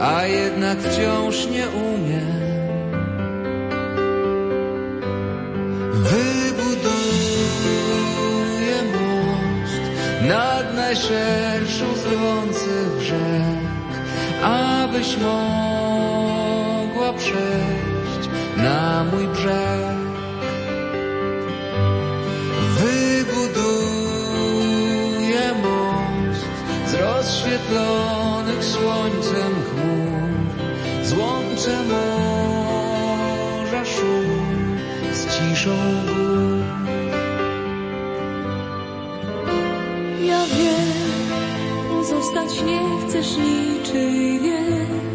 a 0.00 0.24
jednak 0.24 0.78
wciąż 0.78 1.46
nie 1.46 1.68
umiem. 1.68 2.40
Wybuduję 5.92 6.90
most 8.92 9.82
nad 10.28 10.74
najszerszą 10.74 11.94
z 11.94 12.06
rwących 12.06 13.00
rzek, 13.00 13.60
abyś 14.44 15.16
mogła 15.16 17.12
przejść 17.12 18.28
na 18.56 19.04
mój 19.04 19.26
brzeg. 19.28 19.79
Rozświetlonych 27.70 28.64
słońcem 28.64 29.54
chmur 29.64 30.20
Złączę 31.04 31.82
morza 31.82 33.84
szum 33.84 34.76
z 35.12 35.26
ciszą 35.26 35.76
gór. 36.06 36.64
Ja 40.26 40.46
wiem, 40.46 41.28
pozostać 41.88 42.62
nie 42.62 42.80
chcesz 43.06 43.36
niczyj 43.36 44.40
wiem 44.40 45.09